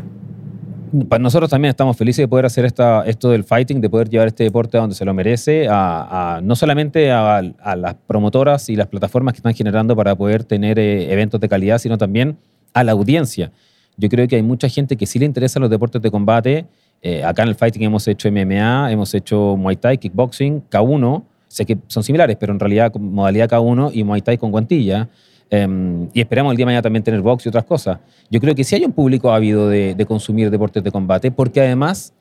Para 1.08 1.22
nosotros 1.22 1.48
también 1.48 1.70
estamos 1.70 1.96
felices 1.96 2.22
de 2.22 2.28
poder 2.28 2.44
hacer 2.44 2.66
esta, 2.66 3.02
esto 3.06 3.30
del 3.30 3.44
fighting, 3.44 3.80
de 3.80 3.88
poder 3.88 4.10
llevar 4.10 4.26
este 4.28 4.44
deporte 4.44 4.76
a 4.76 4.80
donde 4.82 4.94
se 4.94 5.06
lo 5.06 5.14
merece, 5.14 5.66
a, 5.66 6.36
a- 6.36 6.40
no 6.42 6.54
solamente 6.54 7.10
a, 7.10 7.38
a 7.38 7.76
las 7.76 7.94
promotoras 8.06 8.68
y 8.68 8.76
las 8.76 8.88
plataformas 8.88 9.32
que 9.32 9.38
están 9.38 9.54
generando 9.54 9.96
para 9.96 10.14
poder 10.14 10.44
tener 10.44 10.78
eh, 10.78 11.10
eventos 11.10 11.40
de 11.40 11.48
calidad, 11.48 11.78
sino 11.78 11.96
también 11.96 12.36
a 12.74 12.84
la 12.84 12.92
audiencia. 12.92 13.50
Yo 13.96 14.10
creo 14.10 14.28
que 14.28 14.36
hay 14.36 14.42
mucha 14.42 14.68
gente 14.68 14.96
que 14.98 15.06
sí 15.06 15.18
le 15.18 15.24
interesan 15.24 15.62
los 15.62 15.70
deportes 15.70 16.02
de 16.02 16.10
combate. 16.10 16.66
Eh, 17.00 17.24
acá 17.24 17.42
en 17.42 17.48
el 17.48 17.54
fighting 17.54 17.82
hemos 17.84 18.06
hecho 18.06 18.30
MMA, 18.30 18.92
hemos 18.92 19.14
hecho 19.14 19.56
Muay 19.56 19.76
Thai, 19.76 19.96
kickboxing, 19.96 20.62
K1. 20.70 21.22
Sé 21.52 21.66
que 21.66 21.76
son 21.86 22.02
similares, 22.02 22.38
pero 22.40 22.54
en 22.54 22.58
realidad 22.58 22.90
con 22.90 23.12
modalidad 23.12 23.50
K1 23.50 23.90
y 23.92 24.04
Muay 24.04 24.22
Thai 24.22 24.38
con 24.38 24.50
guantilla. 24.50 25.10
Eh, 25.50 26.08
y 26.14 26.20
esperamos 26.22 26.52
el 26.52 26.56
día 26.56 26.62
de 26.62 26.68
mañana 26.68 26.80
también 26.80 27.02
tener 27.02 27.20
box 27.20 27.44
y 27.44 27.50
otras 27.50 27.64
cosas. 27.64 27.98
Yo 28.30 28.40
creo 28.40 28.54
que 28.54 28.64
sí 28.64 28.74
hay 28.74 28.86
un 28.86 28.92
público 28.92 29.30
ávido 29.30 29.68
de, 29.68 29.94
de 29.94 30.06
consumir 30.06 30.50
deportes 30.50 30.82
de 30.82 30.90
combate, 30.90 31.30
porque 31.30 31.60
además 31.60 32.14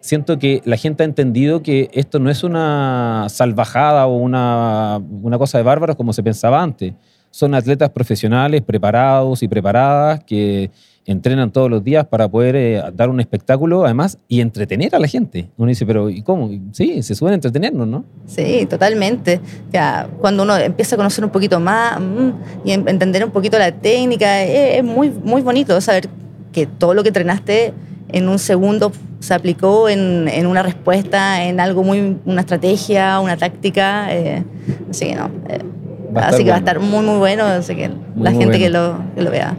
siento 0.00 0.40
que 0.40 0.60
la 0.64 0.76
gente 0.76 1.04
ha 1.04 1.06
entendido 1.06 1.62
que 1.62 1.88
esto 1.92 2.18
no 2.18 2.30
es 2.30 2.42
una 2.42 3.26
salvajada 3.28 4.08
o 4.08 4.16
una, 4.16 5.00
una 5.22 5.38
cosa 5.38 5.58
de 5.58 5.62
bárbaros 5.62 5.94
como 5.94 6.12
se 6.12 6.24
pensaba 6.24 6.60
antes. 6.60 6.94
Son 7.30 7.54
atletas 7.54 7.90
profesionales, 7.90 8.62
preparados 8.62 9.44
y 9.44 9.46
preparadas, 9.46 10.24
que 10.24 10.72
entrenan 11.06 11.50
todos 11.50 11.70
los 11.70 11.84
días 11.84 12.06
para 12.06 12.28
poder 12.28 12.56
eh, 12.56 12.82
dar 12.94 13.10
un 13.10 13.20
espectáculo, 13.20 13.84
además, 13.84 14.18
y 14.28 14.40
entretener 14.40 14.94
a 14.94 14.98
la 14.98 15.06
gente. 15.06 15.50
Uno 15.56 15.68
dice, 15.68 15.84
pero 15.84 16.08
¿y 16.10 16.22
cómo? 16.22 16.50
Sí, 16.72 17.02
se 17.02 17.14
suelen 17.14 17.34
entretenernos, 17.34 17.86
¿no? 17.86 18.04
Sí, 18.26 18.66
totalmente. 18.68 19.40
Ya, 19.72 20.08
cuando 20.20 20.42
uno 20.44 20.56
empieza 20.56 20.96
a 20.96 20.98
conocer 20.98 21.24
un 21.24 21.30
poquito 21.30 21.60
más 21.60 22.00
mm, 22.00 22.30
y 22.64 22.72
entender 22.72 23.24
un 23.24 23.30
poquito 23.30 23.58
la 23.58 23.72
técnica, 23.72 24.42
es, 24.42 24.78
es 24.78 24.84
muy, 24.84 25.10
muy 25.10 25.42
bonito 25.42 25.80
saber 25.80 26.08
que 26.52 26.66
todo 26.66 26.94
lo 26.94 27.02
que 27.02 27.08
entrenaste 27.08 27.74
en 28.10 28.28
un 28.28 28.38
segundo 28.38 28.92
se 29.18 29.34
aplicó 29.34 29.88
en, 29.88 30.28
en 30.28 30.46
una 30.46 30.62
respuesta, 30.62 31.44
en 31.44 31.58
algo 31.60 31.82
muy, 31.82 32.18
una 32.24 32.40
estrategia, 32.42 33.18
una 33.20 33.36
táctica. 33.36 34.14
eh, 34.14 34.44
así 34.90 35.06
que 35.06 35.14
no. 35.16 35.30
eh, 35.48 35.58
así 36.16 36.44
que 36.44 36.50
va 36.50 36.56
a 36.56 36.58
estar 36.60 36.78
muy, 36.78 37.04
muy 37.04 37.18
bueno. 37.18 37.44
Así 37.44 37.74
que 37.74 37.88
la 37.88 37.94
muy 38.14 38.28
gente 38.30 38.44
bueno. 38.46 38.58
que, 38.58 38.70
lo, 38.70 38.98
que 39.16 39.22
lo 39.22 39.30
vea. 39.30 39.56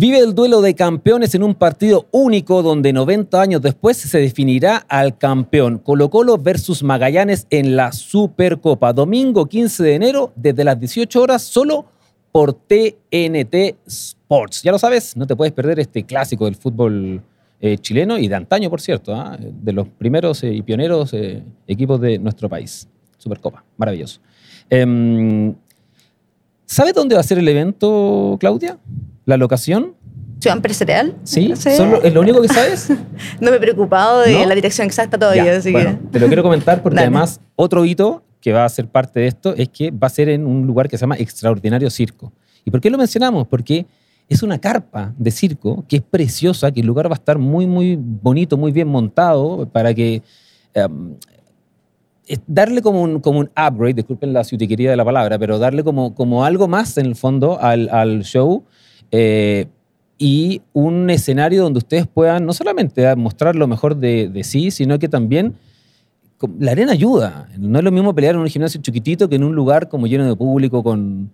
Vive 0.00 0.20
el 0.20 0.32
duelo 0.32 0.60
de 0.60 0.76
campeones 0.76 1.34
en 1.34 1.42
un 1.42 1.56
partido 1.56 2.06
único 2.12 2.62
donde 2.62 2.92
90 2.92 3.42
años 3.42 3.60
después 3.60 3.96
se 3.96 4.20
definirá 4.20 4.76
al 4.76 5.18
campeón. 5.18 5.78
Colo 5.78 6.08
Colo 6.08 6.38
versus 6.38 6.84
Magallanes 6.84 7.48
en 7.50 7.74
la 7.74 7.90
Supercopa. 7.90 8.92
Domingo 8.92 9.46
15 9.46 9.82
de 9.82 9.94
enero 9.96 10.32
desde 10.36 10.62
las 10.62 10.78
18 10.78 11.20
horas 11.20 11.42
solo 11.42 11.86
por 12.30 12.52
TNT 12.52 13.74
Sports. 13.88 14.62
Ya 14.62 14.70
lo 14.70 14.78
sabes, 14.78 15.16
no 15.16 15.26
te 15.26 15.34
puedes 15.34 15.52
perder 15.52 15.80
este 15.80 16.04
clásico 16.04 16.44
del 16.44 16.54
fútbol 16.54 17.20
eh, 17.60 17.76
chileno 17.78 18.18
y 18.18 18.28
de 18.28 18.36
antaño, 18.36 18.70
por 18.70 18.80
cierto, 18.80 19.12
¿ah? 19.16 19.36
de 19.36 19.72
los 19.72 19.88
primeros 19.88 20.44
eh, 20.44 20.52
y 20.52 20.62
pioneros 20.62 21.12
eh, 21.12 21.42
equipos 21.66 22.00
de 22.00 22.20
nuestro 22.20 22.48
país. 22.48 22.86
Supercopa, 23.16 23.64
maravilloso. 23.76 24.20
Em, 24.70 25.56
¿Sabes 26.66 26.94
dónde 26.94 27.16
va 27.16 27.20
a 27.20 27.24
ser 27.24 27.38
el 27.38 27.48
evento, 27.48 28.36
Claudia? 28.38 28.78
¿La 29.28 29.36
locación? 29.36 29.92
¿Ciudad 30.40 30.56
Empresarial? 30.56 31.14
¿Sí? 31.22 31.52
Sí. 31.54 31.70
¿Solo- 31.76 32.02
¿Es 32.02 32.14
lo 32.14 32.22
único 32.22 32.40
que 32.40 32.48
sabes? 32.48 32.88
No 33.40 33.50
me 33.50 33.58
he 33.58 33.60
preocupado 33.60 34.20
de 34.22 34.32
¿No? 34.32 34.46
la 34.46 34.54
dirección 34.54 34.86
exacta 34.86 35.18
todavía. 35.18 35.44
Ya, 35.44 35.56
así 35.58 35.70
bueno, 35.70 35.98
que... 36.00 36.06
te 36.12 36.20
lo 36.20 36.28
quiero 36.28 36.42
comentar 36.42 36.82
porque 36.82 36.96
Dale. 36.96 37.08
además 37.08 37.38
otro 37.54 37.84
hito 37.84 38.22
que 38.40 38.54
va 38.54 38.64
a 38.64 38.68
ser 38.70 38.88
parte 38.88 39.20
de 39.20 39.26
esto 39.26 39.52
es 39.54 39.68
que 39.68 39.90
va 39.90 40.06
a 40.06 40.10
ser 40.10 40.30
en 40.30 40.46
un 40.46 40.66
lugar 40.66 40.88
que 40.88 40.96
se 40.96 41.02
llama 41.02 41.16
Extraordinario 41.18 41.90
Circo. 41.90 42.32
¿Y 42.64 42.70
por 42.70 42.80
qué 42.80 42.88
lo 42.88 42.96
mencionamos? 42.96 43.46
Porque 43.46 43.84
es 44.30 44.42
una 44.42 44.58
carpa 44.58 45.12
de 45.18 45.30
circo 45.30 45.84
que 45.86 45.96
es 45.96 46.02
preciosa, 46.02 46.72
que 46.72 46.80
el 46.80 46.86
lugar 46.86 47.10
va 47.10 47.12
a 47.16 47.18
estar 47.18 47.36
muy, 47.36 47.66
muy 47.66 47.98
bonito, 48.00 48.56
muy 48.56 48.72
bien 48.72 48.88
montado 48.88 49.68
para 49.70 49.92
que... 49.92 50.22
es 52.26 52.40
darle 52.46 52.80
como 52.80 53.02
un, 53.02 53.20
como 53.20 53.40
un 53.40 53.50
upgrade, 53.56 53.94
disculpen 53.94 54.32
la 54.32 54.44
ciutiquería 54.44 54.90
de 54.90 54.96
la 54.96 55.04
palabra, 55.04 55.38
pero 55.38 55.58
darle 55.58 55.82
como, 55.84 56.14
como 56.14 56.44
algo 56.46 56.66
más 56.68 56.96
en 56.96 57.06
el 57.06 57.16
fondo 57.16 57.58
al, 57.60 57.88
al 57.90 58.22
show 58.22 58.64
eh, 59.12 59.66
y 60.18 60.62
un 60.72 61.08
escenario 61.10 61.62
donde 61.62 61.78
ustedes 61.78 62.06
puedan 62.06 62.44
no 62.44 62.52
solamente 62.52 63.14
mostrar 63.16 63.54
lo 63.54 63.66
mejor 63.68 63.96
de, 63.96 64.28
de 64.28 64.42
sí, 64.44 64.70
sino 64.70 64.98
que 64.98 65.08
también 65.08 65.54
la 66.58 66.72
arena 66.72 66.92
ayuda. 66.92 67.48
No 67.58 67.78
es 67.78 67.84
lo 67.84 67.90
mismo 67.92 68.14
pelear 68.14 68.34
en 68.34 68.40
un 68.40 68.48
gimnasio 68.48 68.80
chiquitito 68.80 69.28
que 69.28 69.36
en 69.36 69.44
un 69.44 69.54
lugar 69.54 69.88
como 69.88 70.06
lleno 70.06 70.26
de 70.26 70.34
público. 70.36 70.82
Con, 70.82 71.30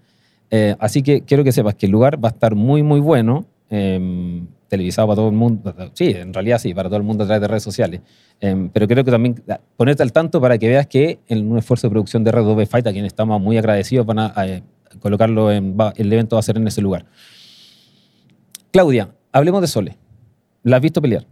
eh, 0.51 0.77
así 0.79 1.03
que 1.03 1.23
quiero 1.23 1.45
que 1.45 1.53
sepas 1.53 1.75
que 1.75 1.87
el 1.87 1.93
lugar 1.93 2.23
va 2.23 2.29
a 2.29 2.33
estar 2.33 2.55
muy, 2.55 2.83
muy 2.83 3.01
bueno. 3.01 3.45
em, 3.71 4.47
televisado 4.69 5.07
para 5.09 5.17
todo 5.17 5.29
el 5.29 5.35
mundo. 5.35 5.75
Sí, 5.95 6.07
en 6.11 6.33
realidad 6.35 6.59
sí, 6.59 6.75
para 6.75 6.89
todo 6.89 6.97
el 6.99 7.05
mundo 7.05 7.23
a 7.25 7.27
través 7.27 7.41
de 7.43 7.49
redes 7.49 7.63
sociales. 7.63 8.01
Em, 8.41 8.69
pero 8.71 8.87
creo 8.89 9.05
que 9.05 9.11
también 9.11 9.41
ah, 9.49 9.61
ponerte 9.77 10.03
al 10.03 10.13
tanto 10.13 10.41
para 10.41 10.59
que 10.59 10.69
veas 10.69 10.87
que 10.87 11.19
en 11.29 11.51
un 11.51 11.59
esfuerzo 11.59 11.87
de 11.87 11.93
producción 11.93 12.25
de 12.25 12.33
Red 12.33 12.67
Fight, 12.67 12.87
a 12.87 12.93
quien 12.93 13.05
estamos 13.05 13.41
muy 13.41 13.57
agradecidos, 13.57 14.05
van 14.05 14.19
a 14.19 14.33
eh, 14.47 14.63
colocarlo 15.01 15.53
en. 15.53 15.77
va- 15.79 15.93
el 15.97 16.13
evento 16.13 16.37
va 16.37 16.41
a 16.41 16.43
ser 16.43 16.57
en 16.57 16.67
ese 16.67 16.81
lugar. 16.83 17.05
Claudia, 18.75 19.09
hablemos 19.31 19.61
de 19.61 19.69
Sole. 19.69 19.97
¿La 20.65 20.79
has 20.79 20.83
visto 20.83 21.01
pelear? 21.01 21.25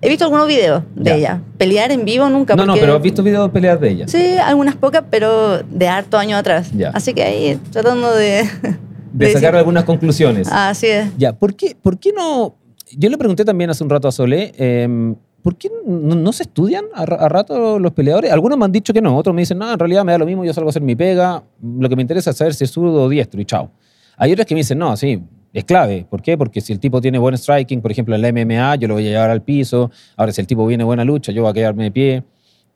He 0.00 0.08
visto 0.08 0.24
algunos 0.24 0.46
videos 0.46 0.84
de 0.94 1.10
Ya. 1.10 1.16
ella. 1.16 1.40
Pelear 1.58 1.90
en 1.90 2.04
vivo 2.04 2.28
nunca. 2.28 2.54
No, 2.54 2.64
no, 2.64 2.74
porque- 2.74 2.80
pero 2.80 2.94
has 2.94 3.02
visto 3.02 3.24
videos 3.24 3.48
de 3.48 3.52
peleas 3.52 3.80
de 3.80 3.90
ella. 3.90 4.06
Sí, 4.06 4.36
algunas 4.38 4.76
pocas, 4.76 5.02
pero 5.10 5.58
de 5.64 5.88
harto 5.88 6.16
años 6.18 6.38
atrás. 6.38 6.70
Ya. 6.76 6.90
Así 6.90 7.12
que 7.12 7.24
ahí 7.24 7.58
tratando 7.72 8.14
de... 8.14 8.44
De 9.12 9.26
decir- 9.26 9.40
sacar 9.40 9.56
algunas 9.56 9.82
conclusiones. 9.82 10.46
Así 10.50 10.86
es. 10.86 11.08
Ya, 11.18 11.32
¿por 11.32 11.54
qué, 11.56 11.76
¿por 11.82 11.98
qué 11.98 12.12
no? 12.12 12.54
Yo 12.96 13.10
le 13.10 13.18
pregunté 13.18 13.44
también 13.44 13.68
hace 13.68 13.82
un 13.82 13.90
rato 13.90 14.06
a 14.06 14.12
Solé, 14.12 14.52
em, 14.56 15.16
¿por 15.42 15.56
qué 15.56 15.70
no, 15.84 16.14
no 16.14 16.32
se 16.32 16.44
estudian 16.44 16.84
a, 16.94 17.04
ra- 17.04 17.16
a 17.16 17.28
rato 17.28 17.80
los 17.80 17.90
peleadores? 17.92 18.30
Algunos 18.30 18.56
me 18.56 18.64
han 18.64 18.70
dicho 18.72 18.92
que 18.94 19.02
no, 19.02 19.16
otros 19.16 19.34
me 19.34 19.42
dicen, 19.42 19.58
no, 19.58 19.72
en 19.72 19.78
realidad 19.78 20.04
me 20.04 20.12
da 20.12 20.18
lo 20.18 20.24
mismo, 20.26 20.44
yo 20.44 20.54
salgo 20.54 20.68
a 20.68 20.70
hacer 20.70 20.82
mi 20.82 20.94
pega, 20.94 21.42
lo 21.60 21.88
que 21.88 21.96
me 21.96 22.00
interesa 22.02 22.30
es 22.30 22.36
saber 22.36 22.54
si 22.54 22.62
es 22.62 22.70
zurdo 22.70 23.02
o 23.02 23.08
diestro 23.08 23.40
y 23.40 23.44
chao. 23.44 23.70
Hay 24.16 24.32
otros 24.32 24.46
que 24.46 24.54
me 24.54 24.60
dicen, 24.60 24.78
no, 24.78 24.96
sí, 24.96 25.20
es 25.52 25.64
clave. 25.64 26.06
¿Por 26.08 26.22
qué? 26.22 26.38
Porque 26.38 26.60
si 26.60 26.72
el 26.72 26.80
tipo 26.80 27.00
tiene 27.00 27.18
buen 27.18 27.36
striking, 27.36 27.80
por 27.80 27.92
ejemplo, 27.92 28.14
en 28.14 28.22
la 28.22 28.32
MMA, 28.32 28.76
yo 28.76 28.88
lo 28.88 28.94
voy 28.94 29.06
a 29.06 29.10
llevar 29.10 29.30
al 29.30 29.42
piso. 29.42 29.90
Ahora, 30.16 30.32
si 30.32 30.40
el 30.40 30.46
tipo 30.46 30.66
viene 30.66 30.84
buena 30.84 31.04
lucha, 31.04 31.32
yo 31.32 31.42
voy 31.42 31.50
a 31.50 31.54
quedarme 31.54 31.84
de 31.84 31.90
pie. 31.90 32.22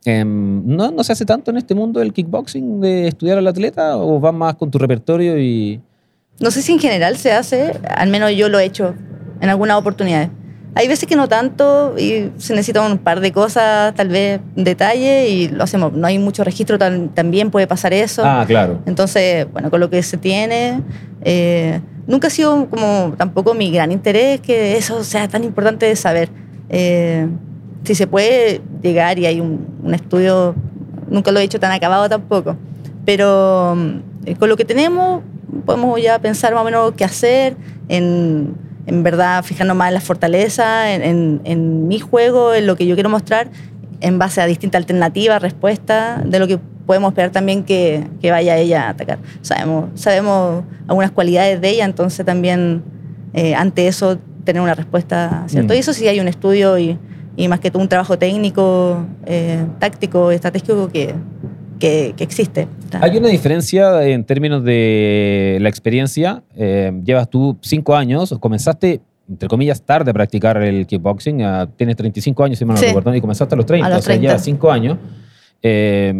Em, 0.05 0.65
¿no, 0.65 0.91
¿No 0.91 1.03
se 1.03 1.11
hace 1.11 1.25
tanto 1.25 1.51
en 1.51 1.57
este 1.57 1.73
mundo 1.75 1.99
del 1.99 2.13
kickboxing 2.13 2.79
de 2.79 3.07
estudiar 3.07 3.39
al 3.39 3.47
atleta 3.47 3.97
o 3.97 4.19
vas 4.19 4.33
más 4.33 4.55
con 4.55 4.71
tu 4.71 4.77
repertorio 4.77 5.39
y... 5.39 5.81
No 6.39 6.51
sé 6.51 6.61
si 6.61 6.71
en 6.71 6.79
general 6.79 7.17
se 7.17 7.31
hace, 7.31 7.73
al 7.89 8.09
menos 8.09 8.31
yo 8.35 8.47
lo 8.47 8.59
he 8.59 8.65
hecho 8.65 8.93
en 9.41 9.49
algunas 9.49 9.77
oportunidades. 9.77 10.29
Hay 10.79 10.87
veces 10.87 11.09
que 11.09 11.15
no 11.15 11.27
tanto 11.27 11.95
y 11.97 12.29
se 12.37 12.53
necesita 12.53 12.81
un 12.85 12.99
par 12.99 13.19
de 13.19 13.31
cosas, 13.31 13.95
tal 13.95 14.09
vez 14.09 14.39
detalle, 14.55 15.27
y 15.27 15.47
lo 15.47 15.63
hacemos. 15.63 15.91
No 15.93 16.05
hay 16.05 16.19
mucho 16.19 16.43
registro, 16.43 16.77
tal- 16.77 17.09
también 17.15 17.49
puede 17.49 17.65
pasar 17.65 17.93
eso. 17.93 18.21
Ah, 18.23 18.43
claro. 18.47 18.79
Entonces, 18.85 19.51
bueno, 19.51 19.71
con 19.71 19.79
lo 19.79 19.89
que 19.89 20.03
se 20.03 20.17
tiene, 20.17 20.81
eh, 21.23 21.81
nunca 22.05 22.27
ha 22.27 22.29
sido 22.29 22.67
como 22.69 23.13
tampoco 23.17 23.55
mi 23.55 23.71
gran 23.71 23.91
interés 23.91 24.39
que 24.39 24.77
eso 24.77 25.03
sea 25.03 25.27
tan 25.27 25.43
importante 25.43 25.87
de 25.87 25.95
saber. 25.95 26.29
Eh, 26.69 27.27
si 27.83 27.95
se 27.95 28.05
puede 28.05 28.61
llegar 28.83 29.17
y 29.17 29.25
hay 29.25 29.39
un, 29.39 29.65
un 29.83 29.93
estudio, 29.95 30.53
nunca 31.09 31.31
lo 31.31 31.39
he 31.39 31.43
hecho 31.43 31.59
tan 31.59 31.71
acabado 31.71 32.07
tampoco, 32.07 32.55
pero 33.05 33.75
mm, 33.75 34.33
con 34.37 34.47
lo 34.49 34.55
que 34.57 34.65
tenemos 34.65 35.23
podemos 35.65 35.99
ya 36.01 36.19
pensar 36.19 36.53
más 36.53 36.61
o 36.61 36.65
menos 36.65 36.91
qué 36.91 37.05
hacer, 37.05 37.55
en, 37.89 38.53
en 38.87 39.03
verdad 39.03 39.43
fijarnos 39.43 39.75
más 39.77 39.89
en 39.89 39.93
las 39.93 40.03
fortalezas, 40.03 40.87
en, 40.87 41.03
en- 41.03 41.41
en 41.43 41.87
mi 41.87 41.99
juego, 41.99 42.53
en 42.55 42.65
lo 42.65 42.75
que 42.75 42.87
yo 42.87 42.95
quiero 42.95 43.09
mostrar, 43.09 43.49
en 44.01 44.17
base 44.17 44.41
a 44.41 44.45
distintas 44.47 44.79
alternativas, 44.79 45.41
respuestas, 45.41 46.27
de 46.29 46.39
lo 46.39 46.47
que 46.47 46.57
podemos 46.85 47.11
esperar 47.11 47.31
también 47.31 47.63
que, 47.63 48.07
que 48.21 48.31
vaya 48.31 48.55
ella 48.57 48.87
a 48.87 48.89
atacar. 48.89 49.19
Sabemos, 49.41 49.89
sabemos 49.95 50.63
algunas 50.87 51.11
cualidades 51.11 51.59
de 51.61 51.69
ella, 51.69 51.85
entonces 51.85 52.25
también 52.25 52.81
eh, 53.33 53.55
ante 53.55 53.87
eso 53.87 54.17
tener 54.45 54.61
una 54.61 54.73
respuesta, 54.73 55.43
¿cierto? 55.47 55.73
Mm. 55.73 55.75
Y 55.75 55.79
eso 55.79 55.93
sí 55.93 56.07
hay 56.07 56.19
un 56.21 56.27
estudio 56.29 56.77
y, 56.77 56.97
y 57.35 57.47
más 57.49 57.59
que 57.59 57.69
todo 57.71 57.81
un 57.81 57.89
trabajo 57.89 58.17
técnico, 58.17 59.05
eh, 59.25 59.65
táctico, 59.79 60.31
estratégico 60.31 60.87
que, 60.87 61.13
que, 61.79 62.13
que 62.17 62.23
existe. 62.23 62.67
Hay 62.99 63.17
una 63.17 63.27
diferencia 63.29 64.03
en 64.05 64.23
términos 64.23 64.63
de 64.63 65.57
la 65.61 65.69
experiencia. 65.69 66.43
Eh, 66.55 66.91
llevas 67.03 67.29
tú 67.29 67.57
cinco 67.61 67.95
años, 67.95 68.35
comenzaste, 68.39 69.01
entre 69.29 69.47
comillas, 69.49 69.81
tarde 69.81 70.11
a 70.11 70.13
practicar 70.13 70.57
el 70.61 70.85
kickboxing. 70.87 71.43
ah, 71.43 71.67
tienes 71.75 71.95
35 71.95 72.43
años, 72.43 72.59
si 72.59 72.65
mal 72.65 72.75
no 72.75 72.79
Sí. 72.81 72.87
recuerdo, 72.87 73.13
y 73.15 73.21
comenzaste 73.21 73.55
a 73.55 73.57
los 73.57 73.65
30, 73.65 73.85
A 73.87 73.89
los 73.89 73.99
o 73.99 74.01
sea, 74.01 74.13
30. 74.13 74.27
llevas 74.27 74.43
cinco 74.43 74.71
años. 74.71 74.97
Eh, 75.61 76.13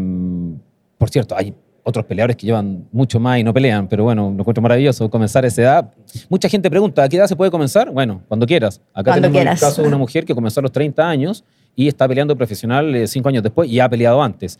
por 0.97 1.09
cierto, 1.09 1.35
hay 1.37 1.53
otros 1.83 2.05
peleadores 2.05 2.35
que 2.35 2.45
llevan 2.45 2.85
mucho 2.91 3.17
más 3.19 3.39
y 3.39 3.43
no 3.45 3.53
pelean, 3.53 3.87
pero 3.87 4.03
bueno, 4.03 4.33
lo 4.35 4.39
encuentro 4.41 4.61
maravilloso 4.61 5.09
comenzar 5.09 5.45
a 5.45 5.47
esa 5.47 5.61
edad. 5.61 5.91
Mucha 6.27 6.49
gente 6.49 6.69
pregunta, 6.69 7.03
¿a 7.03 7.07
qué 7.07 7.15
edad 7.15 7.27
se 7.27 7.35
puede 7.37 7.49
comenzar? 7.49 7.89
Bueno, 7.91 8.21
cuando 8.27 8.45
quieras. 8.45 8.81
Acá 8.93 9.11
Cuando 9.11 9.21
tenemos 9.29 9.35
quieras. 9.35 9.61
el 9.61 9.67
caso 9.69 9.81
de 9.83 9.87
una 9.87 9.97
mujer 9.97 10.25
que 10.25 10.35
comenzó 10.35 10.59
a 10.59 10.63
los 10.63 10.71
30 10.73 11.07
años 11.07 11.45
y 11.77 11.87
está 11.87 12.05
peleando 12.07 12.35
profesional 12.35 12.93
eh, 12.93 13.07
cinco 13.07 13.29
años 13.29 13.41
después 13.43 13.69
y 13.69 13.79
ha 13.79 13.87
peleado 13.87 14.21
antes. 14.21 14.59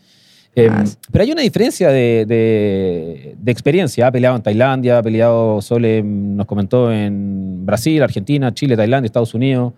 Eh, 0.60 0.68
Ah, 0.70 0.84
sí. 0.84 0.96
pero 1.12 1.22
hay 1.22 1.30
una 1.30 1.42
diferencia 1.42 1.88
de, 1.90 2.24
de- 2.26 3.36
de 3.38 3.52
experiencia. 3.52 4.06
Ha 4.08 4.10
peleado 4.12 4.34
en 4.36 4.42
Tailandia, 4.42 4.98
ha 4.98 5.02
peleado 5.02 5.60
Sole, 5.62 6.02
nos 6.02 6.46
comentó 6.46 6.90
en 6.92 7.64
Brasil, 7.64 8.02
Argentina, 8.02 8.52
Chile, 8.52 8.76
Tailandia, 8.76 9.06
Estados 9.06 9.34
Unidos. 9.34 9.72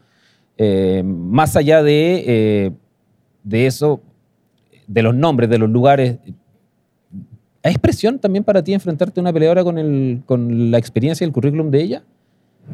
Eh, 0.56 1.02
más 1.04 1.54
allá 1.56 1.82
de, 1.82 2.24
eh, 2.26 2.70
de 3.44 3.66
eso, 3.66 4.00
de 4.86 5.02
los 5.02 5.14
nombres, 5.14 5.50
de 5.50 5.58
los 5.58 5.68
lugares, 5.70 6.16
¿hay 7.62 7.76
presión 7.78 8.18
también 8.18 8.42
para 8.44 8.62
ti 8.64 8.72
enfrentarte 8.72 9.20
a 9.20 9.22
una 9.22 9.32
peleadora 9.32 9.62
con, 9.64 9.76
el, 9.78 10.22
con 10.24 10.70
la 10.70 10.78
experiencia 10.78 11.24
y 11.24 11.28
el 11.28 11.32
currículum 11.32 11.70
de 11.70 11.82
ella? 11.82 12.02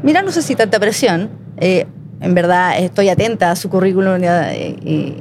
Mira, 0.02 0.22
no 0.22 0.30
sé 0.30 0.42
si 0.42 0.54
tanta 0.54 0.78
presión. 0.78 1.28
Eh, 1.58 1.86
en 2.20 2.34
verdad 2.34 2.78
estoy 2.78 3.08
atenta 3.08 3.50
a 3.50 3.56
su 3.56 3.68
currículum 3.68 4.22
y 4.22 4.26
a, 4.26 4.54
y 4.56 5.16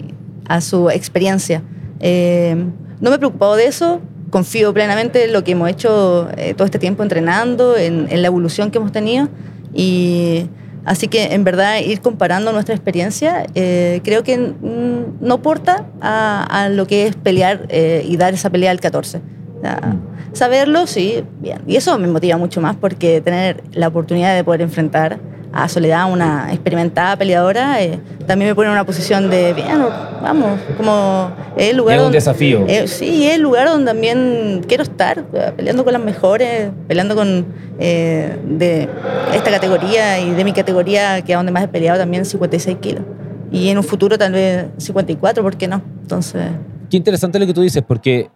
a 0.48 0.62
su 0.62 0.90
experiencia. 0.90 1.64
Eh, 2.00 2.56
no 3.00 3.10
me 3.10 3.16
he 3.16 3.20
preocupado 3.20 3.56
de 3.56 3.66
eso. 3.66 4.02
Confío 4.30 4.74
plenamente 4.74 5.26
en 5.26 5.34
lo 5.34 5.44
que 5.44 5.52
hemos 5.52 5.70
hecho 5.70 6.30
eh, 6.38 6.54
todo 6.54 6.66
este 6.66 6.80
tiempo 6.80 7.04
entrenando, 7.04 7.78
en, 7.78 8.08
en 8.10 8.22
la 8.22 8.28
evolución 8.28 8.72
que 8.72 8.78
hemos 8.80 8.92
tenido. 8.92 9.30
Y 9.74 10.50
así 10.84 11.08
que, 11.08 11.34
en 11.34 11.44
verdad, 11.44 11.80
ir 11.80 12.02
comparando 12.02 12.52
nuestra 12.52 12.76
experiencia, 12.76 13.46
eh, 13.56 14.02
creo 14.04 14.24
que 14.24 14.38
mm, 14.38 15.20
no 15.22 15.36
aporta 15.36 15.86
a, 16.02 16.44
a 16.44 16.70
lo 16.70 16.88
que 16.88 17.08
es 17.08 17.16
pelear 17.16 17.68
y 17.72 18.18
dar 18.18 18.34
esa 18.34 18.50
pelea 18.50 18.72
al 18.72 18.80
14. 18.80 19.18
O 19.18 19.62
sea, 19.62 19.98
Saberlo, 20.36 20.86
sí, 20.86 21.24
bien. 21.40 21.62
Y 21.66 21.78
eso 21.78 21.98
me 21.98 22.08
motiva 22.08 22.36
mucho 22.36 22.60
más 22.60 22.76
porque 22.76 23.22
tener 23.22 23.64
la 23.72 23.88
oportunidad 23.88 24.36
de 24.36 24.44
poder 24.44 24.62
enfrentar 24.62 25.18
a 25.58 25.70
Soledad, 25.70 26.12
una 26.12 26.52
experimentada 26.52 27.16
peleadora, 27.16 27.82
eh, 27.82 27.98
también 28.28 28.50
me 28.52 28.56
pone 28.56 28.68
en 28.68 28.74
una 28.74 28.86
posición 28.86 29.30
de, 29.30 29.54
bien, 29.54 29.80
vamos, 30.22 30.60
como 30.76 31.32
es 31.56 31.70
el 31.72 31.78
lugar 31.78 31.96
Es 31.96 32.00
un 32.02 32.04
donde- 32.08 32.18
desafío. 32.18 32.66
eh, 32.68 32.88
sí, 32.90 33.26
es 33.26 33.36
el 33.36 33.42
lugar 33.42 33.70
donde 33.70 33.86
también 33.86 34.64
quiero 34.68 34.84
estar, 34.84 35.24
eh, 35.34 35.54
peleando 35.56 35.86
con 35.86 35.94
las 35.94 36.02
mejores, 36.04 36.72
peleando 36.90 37.16
con 37.16 37.46
eh, 37.80 38.38
de 38.46 38.90
esta 39.34 39.50
categoría 39.50 40.20
y 40.20 40.32
de 40.32 40.44
mi 40.44 40.52
categoría, 40.52 41.22
que 41.22 41.32
es 41.32 41.38
donde 41.40 41.52
más 41.54 41.64
he 41.64 41.68
peleado 41.70 42.00
también, 42.00 42.26
56 42.26 42.78
kilos. 42.82 43.04
Y 43.52 43.70
en 43.70 43.78
un 43.78 43.84
futuro 43.86 44.18
tal 44.18 44.34
vez 44.34 44.66
54, 44.78 45.42
¿por 45.42 45.56
qué 45.56 45.68
no? 45.70 45.82
Entonces... 46.02 46.44
Qué 46.90 46.98
interesante 46.98 47.40
lo 47.40 47.48
que 47.48 47.54
tú 47.54 47.62
dices, 47.62 47.82
porque, 47.88 48.30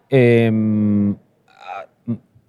mm, 0.50 1.10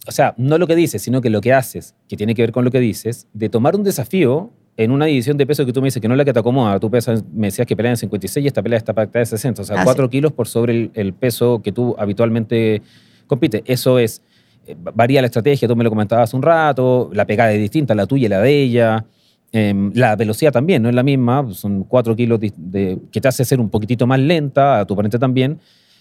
o 0.07 0.11
sea, 0.11 0.33
no 0.37 0.57
lo 0.57 0.65
que 0.65 0.75
dices, 0.75 1.01
sino 1.01 1.21
que 1.21 1.29
lo 1.29 1.41
que 1.41 1.53
haces, 1.53 1.95
que 2.07 2.17
tiene 2.17 2.33
que 2.33 2.41
ver 2.41 2.51
con 2.51 2.63
lo 2.65 2.71
que 2.71 2.79
dices, 2.79 3.27
de 3.33 3.49
tomar 3.49 3.75
un 3.75 3.83
desafío 3.83 4.51
en 4.77 4.91
una 4.91 5.05
división 5.05 5.37
de 5.37 5.45
peso 5.45 5.65
que 5.65 5.73
tú 5.73 5.81
me 5.81 5.87
dices 5.87 6.01
que 6.01 6.07
no 6.07 6.13
es 6.13 6.17
la 6.17 6.25
que 6.25 6.33
te 6.33 6.39
acomoda. 6.39 6.79
Tú 6.79 6.89
pesas, 6.89 7.23
me 7.33 7.47
decías 7.47 7.67
que 7.67 7.75
peleas 7.75 7.93
en 8.01 8.09
56 8.09 8.43
y 8.43 8.47
esta 8.47 8.63
pelea 8.63 8.77
está 8.77 8.93
pactada 8.93 9.19
de 9.19 9.25
60, 9.25 9.61
o 9.61 9.65
sea, 9.65 9.81
Ah, 9.81 9.83
4 9.83 10.05
sí. 10.05 10.09
kilos 10.09 10.31
por 10.31 10.47
sobre 10.47 10.73
el, 10.73 10.91
el 10.93 11.13
peso 11.13 11.61
que 11.63 11.71
tú 11.71 11.95
habitualmente 11.99 12.81
compites. 13.27 13.61
Eso 13.65 13.99
es, 13.99 14.21
eh, 14.67 14.75
varía 14.95 15.21
la 15.21 15.27
estrategia, 15.27 15.67
tú 15.67 15.75
me 15.75 15.83
lo 15.83 15.89
comentabas 15.89 16.29
hace 16.29 16.35
un 16.37 16.41
rato, 16.43 17.09
la 17.13 17.25
pegada 17.25 17.51
es 17.51 17.59
distinta, 17.59 17.93
la 17.95 18.05
tuya 18.07 18.25
y 18.27 18.29
la 18.29 18.39
de 18.39 18.61
ella. 18.63 19.05
Em, 19.51 19.91
la 19.93 20.15
velocidad 20.15 20.51
también 20.53 20.81
no 20.81 20.87
es 20.89 20.95
la 20.95 21.03
misma, 21.03 21.45
son 21.51 21.83
4 21.83 22.15
kilos 22.15 22.39
de, 22.39 22.53
de- 22.55 22.97
que 23.11 23.19
te 23.19 23.27
hace 23.27 23.43
ser 23.43 23.59
un 23.59 23.69
poquitito 23.69 24.07
más 24.07 24.19
lenta, 24.19 24.79
a 24.79 24.85
tu 24.85 24.93
oponente 24.93 25.19
también, 25.19 25.59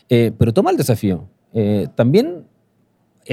eh, 0.09 0.31
pero 0.39 0.53
toma 0.53 0.71
el 0.71 0.77
desafío. 0.77 1.25
Eh, 1.53 1.89
también 1.97 2.45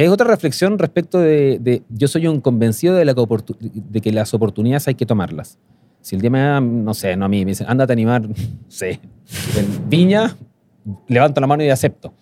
es 0.06 0.10
otra 0.12 0.28
reflexión 0.28 0.78
respecto 0.78 1.20
de, 1.20 1.58
de- 1.60 1.82
yo 1.90 2.08
soy 2.08 2.28
un 2.28 2.40
convencido 2.42 2.96
de, 2.96 3.04
la 3.06 3.14
de 3.14 4.02
que 4.02 4.12
las 4.12 4.34
oportunidades 4.34 4.88
hay 4.88 4.96
que 4.96 5.06
tomarlas. 5.06 5.58
Si 6.02 6.16
el 6.16 6.22
día 6.22 6.30
me 6.30 6.40
da, 6.40 6.62
no 6.62 6.94
sé, 6.94 7.16
no 7.18 7.26
a 7.26 7.28
mí, 7.28 7.44
me 7.44 7.52
dicen, 7.52 7.68
ándate 7.70 7.92
a 7.92 7.96
animar, 7.96 8.28
sé, 8.68 9.00
en 9.58 9.90
Viña, 9.90 10.36
levanto 11.08 11.42
la 11.42 11.48
mano 11.48 11.64
y 11.64 11.70
acepto. 11.70 12.14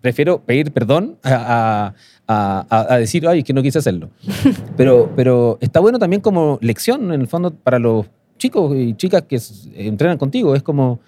Prefiero 0.00 0.40
pedir 0.40 0.72
perdón 0.72 1.18
a, 1.22 1.94
a- 2.26 2.66
a- 2.68 2.94
a 2.94 2.98
decir, 2.98 3.26
ay, 3.28 3.38
es 3.40 3.44
que 3.44 3.52
no 3.52 3.62
quise 3.62 3.78
hacerlo. 3.78 4.10
Pero, 4.76 5.10
pero 5.14 5.58
está 5.60 5.78
bueno 5.80 5.98
también 5.98 6.22
como 6.22 6.58
lección, 6.62 7.12
en 7.12 7.20
el 7.20 7.26
fondo, 7.26 7.52
para 7.54 7.78
los 7.78 8.06
chicos 8.38 8.74
y 8.74 8.94
chicas 8.94 9.22
que 9.28 9.38
entrenan 9.74 10.16
contigo. 10.16 10.54
Es 10.56 10.62
como, 10.62 11.00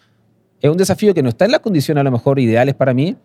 es 0.61 0.71
un 0.71 0.77
desafío 0.77 1.15
que 1.15 1.23
no 1.23 1.31
está 1.31 1.47
en 1.47 1.53
las 1.53 1.61
condiciones 1.61 2.01
a 2.03 2.05
lo 2.05 2.11
mejor 2.11 2.39
ideales 2.39 2.75
para 2.75 2.93
mí, 2.93 3.17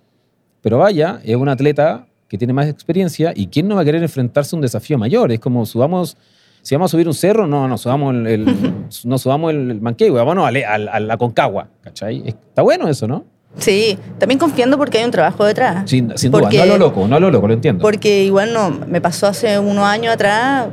pero 0.62 0.78
vaya, 0.80 1.20
es 1.24 1.36
un 1.36 1.50
atleta 1.50 2.08
que 2.28 2.38
tiene 2.38 2.54
más 2.54 2.68
experiencia 2.68 3.32
y 3.36 3.48
¿quién 3.48 3.68
no 3.68 3.76
va 3.76 3.82
a 3.82 3.86
querer 3.86 4.02
enfrentarse 4.04 4.56
a 4.56 4.58
un 4.58 4.62
desafío 4.62 4.98
mayor? 4.98 5.32
Es 5.32 5.40
como 5.40 5.66
subamos, 5.66 6.18
si 6.62 6.76
vamos 6.76 6.90
a 6.90 6.94
subir 6.94 7.08
un 7.08 7.14
cerro, 7.14 7.48
no, 7.48 7.68
no 7.68 7.78
subamos 7.78 8.14
el, 8.16 8.28
el- 8.28 8.74
no 9.06 9.18
subamos 9.18 9.52
el, 9.52 9.72
el 9.72 9.82
manquehue, 9.82 10.12
vámonos 10.18 10.46
a, 10.48 10.52
le- 10.52 10.66
a- 10.66 10.78
la 11.00 11.18
Concagua, 11.18 11.70
¿cachai? 11.82 12.24
Está 12.26 12.62
bueno 12.62 12.88
eso, 12.88 13.08
¿no? 13.08 13.24
Sí, 13.58 13.98
también 14.20 14.38
confiando 14.38 14.78
porque 14.78 15.00
hay 15.00 15.06
un 15.06 15.10
trabajo 15.10 15.44
detrás. 15.44 15.90
Sin, 15.90 16.16
sin 16.16 16.32
duda, 16.32 16.52
no 16.52 16.62
a 16.62 16.66
lo 16.68 16.78
loco, 16.78 17.08
no 17.08 17.16
a 17.16 17.20
lo 17.20 17.32
loco, 17.32 17.48
lo 17.48 17.54
entiendo. 17.56 17.82
Porque 17.82 18.24
igual 18.24 18.54
no, 18.54 18.70
me 18.70 19.02
pasó 19.02 19.26
hace 19.26 19.58
unos 19.58 19.84
años 19.84 20.14
atrás, 20.14 20.68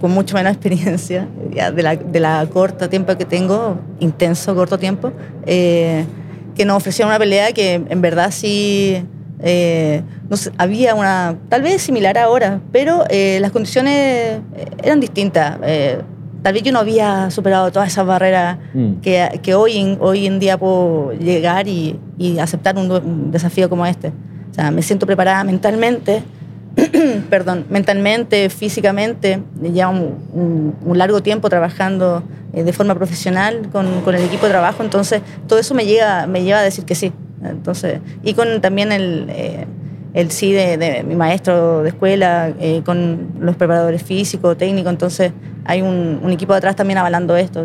con 0.00 0.10
mucho 0.12 0.36
menos 0.36 0.52
experiencia, 0.56 1.28
ya 1.52 1.70
de 1.72 1.82
la, 1.82 1.96
de 1.96 2.20
la 2.20 2.46
corta 2.50 2.88
tiempo 2.88 3.14
que 3.18 3.26
tengo, 3.26 3.78
intenso 4.00 4.54
corto 4.54 4.78
tiempo, 4.78 5.12
eh, 5.44 6.06
que 6.54 6.64
nos 6.64 6.76
ofrecieron 6.78 7.10
una 7.10 7.18
pelea 7.18 7.52
que 7.52 7.74
en 7.74 8.00
verdad 8.00 8.30
sí 8.30 9.04
eh, 9.42 10.02
no 10.30 10.36
sé, 10.36 10.50
había 10.58 10.94
una, 10.94 11.36
tal 11.48 11.62
vez 11.62 11.82
similar 11.82 12.16
ahora, 12.18 12.60
pero 12.72 13.04
eh, 13.10 13.38
las 13.40 13.50
condiciones 13.52 13.94
eh, 13.96 14.40
eran 14.82 15.00
distintas. 15.00 15.58
Eh, 15.64 16.00
tal 16.42 16.54
vez 16.54 16.62
yo 16.62 16.72
no 16.72 16.78
había 16.80 17.30
superado 17.30 17.70
todas 17.72 17.88
esas 17.88 18.06
barreras 18.06 18.58
Mm. 18.74 18.94
que, 19.02 19.40
que 19.42 19.54
hoy, 19.54 19.76
en, 19.78 19.98
hoy 20.00 20.26
en 20.26 20.38
día 20.38 20.58
puedo 20.58 21.12
llegar 21.12 21.68
y, 21.68 21.98
y 22.18 22.38
aceptar 22.38 22.76
un, 22.78 22.90
un 22.90 23.30
desafío 23.30 23.68
como 23.68 23.84
este. 23.86 24.08
O 24.50 24.54
sea, 24.54 24.70
me 24.70 24.82
siento 24.82 25.06
preparada 25.06 25.44
mentalmente, 25.44 26.22
perdón, 27.30 27.66
mentalmente, 27.70 28.48
físicamente, 28.50 29.42
ya 29.62 29.88
un, 29.88 30.16
un- 30.32 30.74
un 30.84 30.98
largo 30.98 31.22
tiempo 31.22 31.48
trabajando 31.48 32.22
eh, 32.52 32.62
de 32.64 32.72
forma 32.72 32.94
profesional 32.94 33.68
con, 33.72 34.00
con 34.02 34.14
el 34.14 34.22
equipo 34.22 34.46
de 34.46 34.52
trabajo, 34.52 34.82
entonces 34.82 35.22
todo 35.46 35.58
eso 35.58 35.74
me, 35.74 35.84
llega, 35.84 36.26
me 36.26 36.42
lleva 36.44 36.58
a 36.60 36.62
decir 36.62 36.84
que 36.84 36.94
sí. 36.94 37.12
Entonces, 37.44 38.00
y 38.22 38.34
con 38.34 38.60
también 38.60 38.92
el, 38.92 39.26
eh, 39.30 39.66
el 40.14 40.30
sí 40.30 40.52
de, 40.52 40.76
de 40.76 41.02
mi 41.02 41.14
maestro 41.14 41.82
de 41.82 41.88
escuela, 41.90 42.52
eh, 42.60 42.82
con 42.84 43.28
los 43.40 43.56
preparadores 43.56 44.02
físicos, 44.02 44.56
técnicos, 44.56 44.90
entonces 44.92 45.32
hay 45.64 45.82
un, 45.82 46.20
un 46.22 46.30
equipo 46.32 46.54
atrás 46.54 46.76
también 46.76 46.98
avalando 46.98 47.36
esto. 47.36 47.64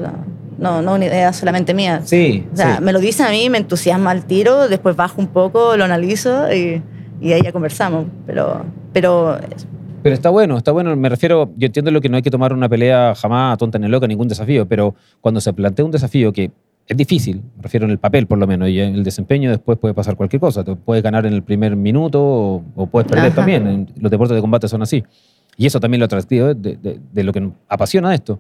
No, 0.58 0.82
no 0.82 0.96
una 0.96 1.06
idea 1.06 1.32
solamente 1.34 1.74
mía. 1.76 2.02
Sí, 2.04 2.48
O 2.52 2.56
sea, 2.58 2.78
sí. 2.78 2.84
me 2.84 2.92
lo 2.92 3.00
dicen 3.00 3.28
a 3.28 3.30
mí, 3.30 3.50
me 3.50 3.60
entusiasma 3.60 4.10
al 4.12 4.26
tiro, 4.26 4.68
después 4.68 4.96
bajo 4.96 5.22
un 5.22 5.28
poco, 5.28 5.78
lo 5.78 5.84
analizo 5.84 6.52
y, 6.52 6.82
y 7.22 7.34
ahí 7.34 7.42
ya 7.44 7.52
conversamos. 7.52 8.06
Pero, 8.26 8.64
pero 8.92 9.38
Pero 10.02 10.16
está 10.16 10.32
bueno, 10.32 10.58
está 10.58 10.72
bueno. 10.72 10.96
Me 10.96 11.10
refiero, 11.10 11.52
yo 11.58 11.68
entiendo 11.68 11.92
lo 11.92 12.02
que 12.02 12.10
no 12.10 12.16
hay 12.16 12.24
que 12.24 12.32
tomar 12.32 12.54
una 12.54 12.68
pelea 12.68 13.14
jamás 13.16 13.58
tonta 13.60 13.78
ni 13.78 13.88
loca, 13.88 14.08
ningún 14.08 14.28
desafío, 14.28 14.66
pero 14.68 14.96
cuando 15.22 15.42
se 15.42 15.54
plantea 15.54 15.86
un 15.86 15.92
desafío 15.92 16.34
que 16.34 16.50
es 16.88 16.96
difícil, 16.98 17.42
me 17.58 17.64
refiero 17.64 17.86
en 17.86 17.92
el 17.92 17.98
papel 18.00 18.28
por 18.28 18.38
lo 18.38 18.48
menos, 18.48 18.70
y 18.70 18.80
en 18.80 18.96
el 18.96 19.04
desempeño 19.04 19.50
después 19.50 19.78
puede 19.78 19.94
pasar 19.94 20.16
cualquier 20.16 20.40
cosa. 20.40 20.64
Te 20.64 20.76
puedes 20.76 21.04
ganar 21.04 21.26
en 21.26 21.34
el 21.34 21.44
primer 21.44 21.76
minuto 21.76 22.24
o, 22.24 22.64
o 22.76 22.88
puedes 22.88 23.08
perder 23.10 23.28
Ajá. 23.28 23.36
también. 23.36 23.88
Los 24.00 24.10
deportes 24.12 24.36
de 24.36 24.42
combate 24.42 24.68
son 24.68 24.82
así. 24.82 25.04
Y 25.58 25.66
eso 25.66 25.80
también 25.80 26.00
lo 26.00 26.06
atractivo 26.06 26.54
de, 26.54 26.78
de- 26.78 27.00
de 27.12 27.24
lo 27.24 27.34
que 27.34 27.42
nos 27.42 27.54
apasiona 27.68 28.14
esto. 28.14 28.40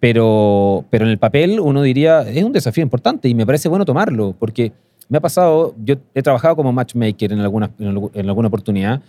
Pero, 0.00 0.84
pero 0.90 1.04
en 1.04 1.10
el 1.12 1.18
papel 1.18 1.60
uno 1.60 1.82
diría, 1.82 2.22
es 2.22 2.42
un 2.44 2.52
desafío 2.52 2.82
importante 2.82 3.28
y 3.28 3.34
me 3.34 3.46
parece 3.46 3.68
bueno 3.68 3.84
tomarlo, 3.84 4.34
porque 4.38 4.72
me 5.08 5.18
ha 5.18 5.20
pasado, 5.20 5.74
yo 5.82 5.94
he 6.14 6.22
trabajado 6.22 6.56
como 6.56 6.72
matchmaker 6.72 7.32
en 7.32 7.40
alguna, 7.40 7.70
en 7.78 7.96
en 8.12 8.26
alguna 8.28 8.48
oportunidad 8.48 9.00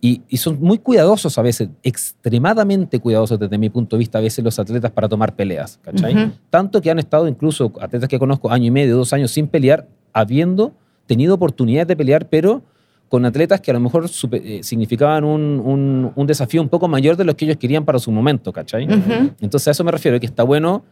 y, 0.00 0.22
y 0.28 0.36
son 0.36 0.58
muy 0.60 0.78
cuidadosos 0.78 1.36
a 1.38 1.42
veces, 1.42 1.68
extremadamente 1.82 2.98
cuidadosos 3.00 3.38
desde 3.38 3.58
mi 3.58 3.70
punto 3.70 3.96
de 3.96 3.98
vista 3.98 4.18
a 4.18 4.20
veces 4.20 4.44
los 4.44 4.58
atletas 4.58 4.90
para 4.90 5.08
tomar 5.08 5.34
peleas, 5.34 5.78
¿cachai? 5.82 6.14
Ujú. 6.14 6.32
Tanto 6.50 6.80
que 6.80 6.90
han 6.90 6.98
estado 6.98 7.28
incluso 7.28 7.72
atletas 7.80 8.08
que 8.08 8.18
conozco 8.18 8.50
año 8.50 8.66
y 8.66 8.70
medio, 8.70 8.96
dos 8.96 9.12
años 9.12 9.30
sin 9.30 9.46
pelear, 9.48 9.86
habiendo 10.12 10.72
tenido 11.06 11.34
oportunidades 11.34 11.88
de 11.88 11.96
pelear, 11.96 12.28
pero 12.28 12.62
con 13.08 13.24
atletas 13.24 13.60
que 13.60 13.70
a 13.70 13.74
lo 13.74 13.80
mejor 13.80 14.04
supe- 14.08 14.42
eh, 14.44 14.62
significaban 14.62 15.24
un, 15.24 15.60
un- 15.64 16.12
un 16.14 16.26
desafío 16.26 16.60
un 16.60 16.68
poco 16.68 16.88
mayor 16.88 17.16
de 17.16 17.24
los 17.24 17.34
que 17.34 17.46
ellos 17.46 17.56
querían 17.56 17.84
para 17.84 17.98
su 17.98 18.10
momento, 18.12 18.52
¿cachai? 18.52 18.84
Ujú. 18.84 19.30
Entonces 19.40 19.68
a 19.68 19.70
eso 19.70 19.82
me 19.84 19.90
refiero, 19.92 20.20
que 20.20 20.26
está 20.26 20.42
bueno, 20.42 20.84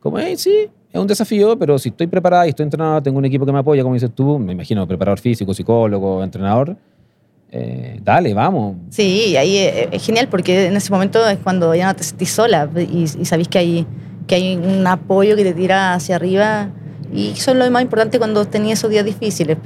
como, 0.00 0.18
hey, 0.18 0.34
sí, 0.36 0.68
es 0.92 1.00
un 1.00 1.06
desafío, 1.06 1.58
pero 1.58 1.78
si 1.78 1.88
estoy 1.88 2.06
preparada 2.06 2.46
y 2.46 2.50
estoy 2.50 2.64
entrenada, 2.64 3.02
tengo 3.02 3.18
un 3.18 3.24
equipo 3.24 3.44
que 3.44 3.52
me 3.52 3.58
apoya, 3.58 3.82
como 3.82 3.94
dices 3.94 4.10
tú, 4.14 4.38
me 4.38 4.52
imagino, 4.52 4.86
preparador 4.86 5.18
físico, 5.18 5.52
psicólogo, 5.52 6.22
entrenador, 6.22 6.76
eh, 7.56 8.00
dale, 8.02 8.34
vamos. 8.34 8.76
sí, 8.90 9.36
ahí 9.36 9.56
eh, 9.58 9.88
es 9.92 10.04
genial 10.04 10.26
porque 10.28 10.66
en 10.66 10.76
ese 10.76 10.90
momento 10.92 11.24
es 11.28 11.38
cuando 11.38 11.72
ya 11.74 11.86
no 11.86 11.94
te 11.94 12.02
sentís 12.02 12.30
sola 12.30 12.68
y, 12.76 13.04
y 13.04 13.24
sabís 13.24 13.46
que 13.48 13.58
hay, 13.58 13.86
que 14.26 14.34
hay 14.34 14.56
un 14.56 14.84
apoyo 14.86 15.36
que 15.36 15.44
te 15.44 15.54
tira 15.54 15.94
hacia 15.94 16.16
arriba. 16.16 16.70
Y 17.12 17.30
eso 17.30 17.52
es 17.52 17.56
lo 17.56 17.70
más 17.70 17.82
importante 17.82 18.18
cuando 18.18 18.44
tenías 18.44 18.80
esos 18.80 18.90
días 18.90 19.04
difíciles, 19.04 19.56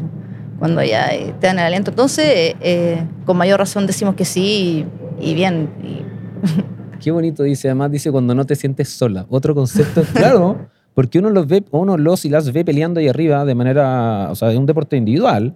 cuando 0.59 0.83
ya 0.85 1.07
eh, 1.15 1.33
te 1.41 1.47
dan 1.47 1.59
el 1.59 1.65
aliento. 1.65 1.91
Entonces, 1.91 2.55
eh, 2.61 3.03
con 3.25 3.39
mayor 3.39 3.59
razón 3.59 3.87
decimos 3.87 4.15
que 4.17 4.27
sí 4.27 4.85
y, 5.21 5.31
y 5.31 5.35
bien. 5.35 5.71
y- 5.83 6.03
Qué 7.03 7.11
bonito 7.11 7.43
dice, 7.45 7.69
además 7.69 7.91
dice 7.91 8.11
cuando 8.13 8.35
no 8.35 8.45
te 8.45 8.55
sientes 8.55 8.89
sola. 8.91 9.25
Otro 9.31 9.55
concepto, 9.55 10.03
claro, 10.13 10.67
porque 10.95 11.19
uno 11.21 11.31
los 11.31 11.47
ve, 11.47 11.65
uno 11.71 11.97
los 11.97 12.25
y 12.27 12.29
las 12.29 12.53
ve 12.53 12.65
peleando 12.65 13.01
ahí 13.01 13.09
arriba 13.09 13.45
de 13.47 13.55
manera, 13.55 14.29
o 14.31 14.35
sea, 14.35 14.51
es 14.51 14.59
un 14.59 14.67
deporte 14.67 14.97
individual, 14.97 15.55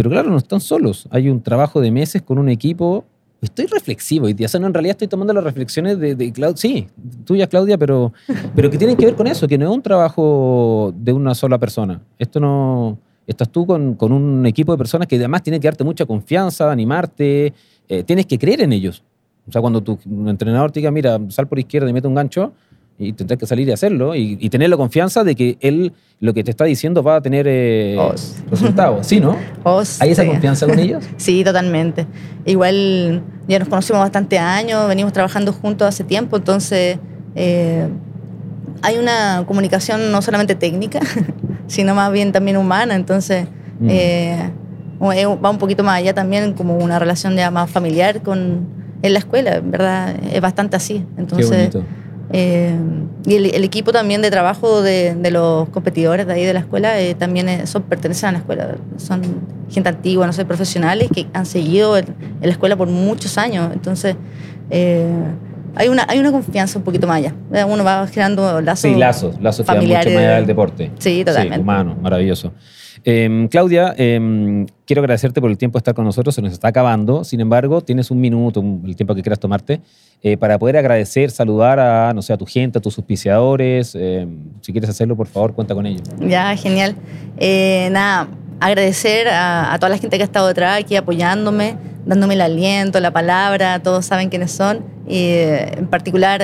pero 0.00 0.08
claro, 0.08 0.30
no 0.30 0.38
están 0.38 0.62
solos. 0.62 1.06
Hay 1.10 1.28
un 1.28 1.42
trabajo 1.42 1.78
de 1.78 1.90
meses 1.90 2.22
con 2.22 2.38
un 2.38 2.48
equipo. 2.48 3.04
Estoy 3.42 3.66
reflexivo 3.66 4.30
y 4.30 4.34
en 4.38 4.72
realidad 4.72 4.92
estoy 4.92 5.08
tomando 5.08 5.34
las 5.34 5.44
reflexiones 5.44 5.98
de, 5.98 6.32
Claudia, 6.32 6.56
sí, 6.56 6.86
tuya 7.26 7.46
Claudia, 7.46 7.76
pero, 7.76 8.14
pero 8.56 8.70
que 8.70 8.78
tienen 8.78 8.96
que 8.96 9.04
ver 9.04 9.14
con 9.14 9.26
eso, 9.26 9.46
que 9.46 9.58
no 9.58 9.66
es 9.66 9.76
un 9.76 9.82
trabajo 9.82 10.94
de 10.96 11.12
una 11.12 11.34
sola 11.34 11.58
persona. 11.58 12.00
Esto 12.18 12.40
no, 12.40 12.96
estás 13.26 13.50
tú 13.50 13.66
con, 13.66 13.94
con 13.94 14.10
un 14.12 14.46
equipo 14.46 14.72
de 14.72 14.78
personas 14.78 15.06
que 15.06 15.16
además 15.16 15.42
tiene 15.42 15.60
que 15.60 15.68
darte 15.68 15.84
mucha 15.84 16.06
confianza, 16.06 16.72
animarte, 16.72 17.52
eh, 17.86 18.02
tienes 18.02 18.24
que 18.24 18.38
creer 18.38 18.62
en 18.62 18.72
ellos. 18.72 19.04
O 19.46 19.52
sea, 19.52 19.60
cuando 19.60 19.82
tu 19.82 19.98
entrenador 20.26 20.72
te 20.72 20.80
diga, 20.80 20.90
mira, 20.90 21.18
sal 21.28 21.46
por 21.46 21.58
izquierda 21.58 21.90
y 21.90 21.92
mete 21.92 22.08
un 22.08 22.14
gancho, 22.14 22.54
y 23.02 23.14
tendrás 23.14 23.38
que 23.38 23.46
salir 23.46 23.66
y 23.66 23.72
hacerlo, 23.72 24.14
y, 24.14 24.36
y 24.38 24.50
tener 24.50 24.68
la 24.68 24.76
confianza 24.76 25.24
de 25.24 25.34
que 25.34 25.56
él 25.62 25.92
lo 26.20 26.34
que 26.34 26.44
te 26.44 26.50
está 26.50 26.64
diciendo 26.66 27.02
va 27.02 27.16
a 27.16 27.20
tener 27.22 27.46
eh, 27.48 27.96
Os. 27.98 28.36
resultados. 28.50 29.06
¿Sí, 29.06 29.20
no? 29.20 29.36
¿Hay 30.00 30.10
esa 30.10 30.26
confianza 30.26 30.66
con 30.66 30.78
ellos? 30.78 31.02
Sí, 31.16 31.42
totalmente. 31.42 32.06
Igual 32.44 33.22
ya 33.48 33.58
nos 33.58 33.68
conocemos 33.68 34.00
bastante 34.02 34.38
años, 34.38 34.86
venimos 34.86 35.14
trabajando 35.14 35.50
juntos 35.54 35.88
hace 35.88 36.04
tiempo, 36.04 36.36
entonces 36.36 36.98
eh, 37.34 37.88
hay 38.82 38.98
una 38.98 39.44
comunicación 39.46 40.12
no 40.12 40.20
solamente 40.20 40.54
técnica, 40.54 41.00
sino 41.66 41.94
más 41.94 42.12
bien 42.12 42.32
también 42.32 42.56
humana, 42.58 42.94
entonces 42.94 43.46
Mm. 43.80 43.88
eh, 43.88 44.50
eh, 45.14 45.24
va 45.42 45.48
un 45.48 45.56
poquito 45.56 45.82
más 45.82 45.96
allá 45.96 46.12
también 46.12 46.52
como 46.52 46.76
una 46.76 46.98
relación 46.98 47.34
ya 47.34 47.50
más 47.50 47.70
familiar 47.70 48.20
con 48.20 48.68
en 49.00 49.12
la 49.14 49.18
escuela, 49.20 49.54
en 49.54 49.70
verdad 49.70 50.14
es 50.30 50.38
bastante 50.42 50.76
así. 50.76 51.02
Entonces, 51.16 51.48
Qué 51.48 51.78
bonito. 51.78 51.84
Eh, 52.32 52.76
y 53.26 53.34
el, 53.34 53.46
el 53.54 53.64
equipo 53.64 53.92
también 53.92 54.22
de 54.22 54.30
trabajo 54.30 54.82
de, 54.82 55.14
de 55.14 55.30
los 55.30 55.68
competidores 55.70 56.26
de 56.26 56.32
ahí 56.32 56.44
de 56.44 56.52
la 56.52 56.60
escuela 56.60 57.00
eh, 57.00 57.14
también 57.14 57.66
son, 57.66 57.82
pertenecen 57.82 58.28
a 58.30 58.32
la 58.32 58.38
escuela. 58.38 58.76
Son 58.96 59.22
gente 59.70 59.88
antigua, 59.88 60.26
no 60.26 60.32
sé, 60.32 60.44
profesionales 60.44 61.08
que 61.14 61.26
han 61.32 61.46
seguido 61.46 61.96
en, 61.96 62.06
en 62.06 62.42
la 62.42 62.50
escuela 62.50 62.76
por 62.76 62.88
muchos 62.88 63.38
años. 63.38 63.70
Entonces, 63.72 64.16
eh, 64.70 65.06
hay, 65.74 65.88
una, 65.88 66.04
hay 66.08 66.18
una 66.18 66.32
confianza 66.32 66.78
un 66.78 66.84
poquito 66.84 67.06
más 67.06 67.18
allá. 67.18 67.34
Eh, 67.52 67.64
Uno 67.64 67.84
va 67.84 68.06
generando 68.06 68.60
lazos. 68.60 68.90
Sí, 68.90 68.94
lazos, 68.94 69.40
lazos 69.40 69.66
que 69.66 69.72
van 69.72 69.78
mucho 69.78 69.94
más 69.94 70.04
familiares. 70.04 70.16
allá 70.16 70.36
del 70.36 70.46
deporte. 70.46 70.90
Sí, 70.98 71.24
totalmente. 71.24 71.60
humano, 71.60 71.96
maravilloso. 72.00 72.52
Eh, 73.04 73.48
Claudia, 73.50 73.94
eh, 73.96 74.66
quiero 74.86 75.02
agradecerte 75.02 75.40
por 75.40 75.50
el 75.50 75.56
tiempo 75.56 75.78
de 75.78 75.80
estar 75.80 75.94
con 75.94 76.04
nosotros, 76.04 76.34
se 76.34 76.42
nos 76.42 76.52
está 76.52 76.68
acabando. 76.68 77.22
Sin 77.22 77.40
embargo, 77.40 77.80
tienes 77.80 78.10
un 78.10 78.20
minuto, 78.20 78.60
el 78.84 78.96
tiempo 78.96 79.14
que 79.14 79.22
quieras 79.22 79.38
tomarte, 79.38 79.80
eh, 80.22 80.36
para 80.36 80.58
poder 80.58 80.76
agradecer, 80.76 81.30
saludar 81.30 81.78
a, 81.78 82.12
no 82.12 82.22
sé, 82.22 82.32
a 82.32 82.36
tu 82.36 82.44
gente, 82.44 82.78
a 82.78 82.82
tus 82.82 82.98
auspiciadores. 82.98 83.94
eh, 83.94 84.26
si 84.60 84.72
quieres 84.72 84.90
hacerlo, 84.90 85.16
por 85.16 85.28
favor, 85.28 85.54
cuenta 85.54 85.74
con 85.74 85.86
ello. 85.86 86.00
Ya, 86.18 86.56
genial. 86.56 86.96
Eh, 87.38 87.88
nada, 87.92 88.28
agradecer 88.58 89.28
a, 89.28 89.76
toda 89.78 89.90
la 89.90 89.98
gente 89.98 90.16
que 90.16 90.24
ha 90.24 90.26
estado 90.26 90.48
detrás 90.48 90.80
aquí 90.80 90.96
apoyándome, 90.96 91.76
dándome 92.04 92.34
el 92.34 92.40
aliento, 92.40 92.98
la 93.00 93.12
palabra, 93.12 93.80
todos 93.80 94.04
saben 94.04 94.28
quiénes 94.28 94.50
son. 94.50 94.84
Y 95.06 95.18
eh, 95.18 95.78
en 95.78 95.86
particular 95.86 96.42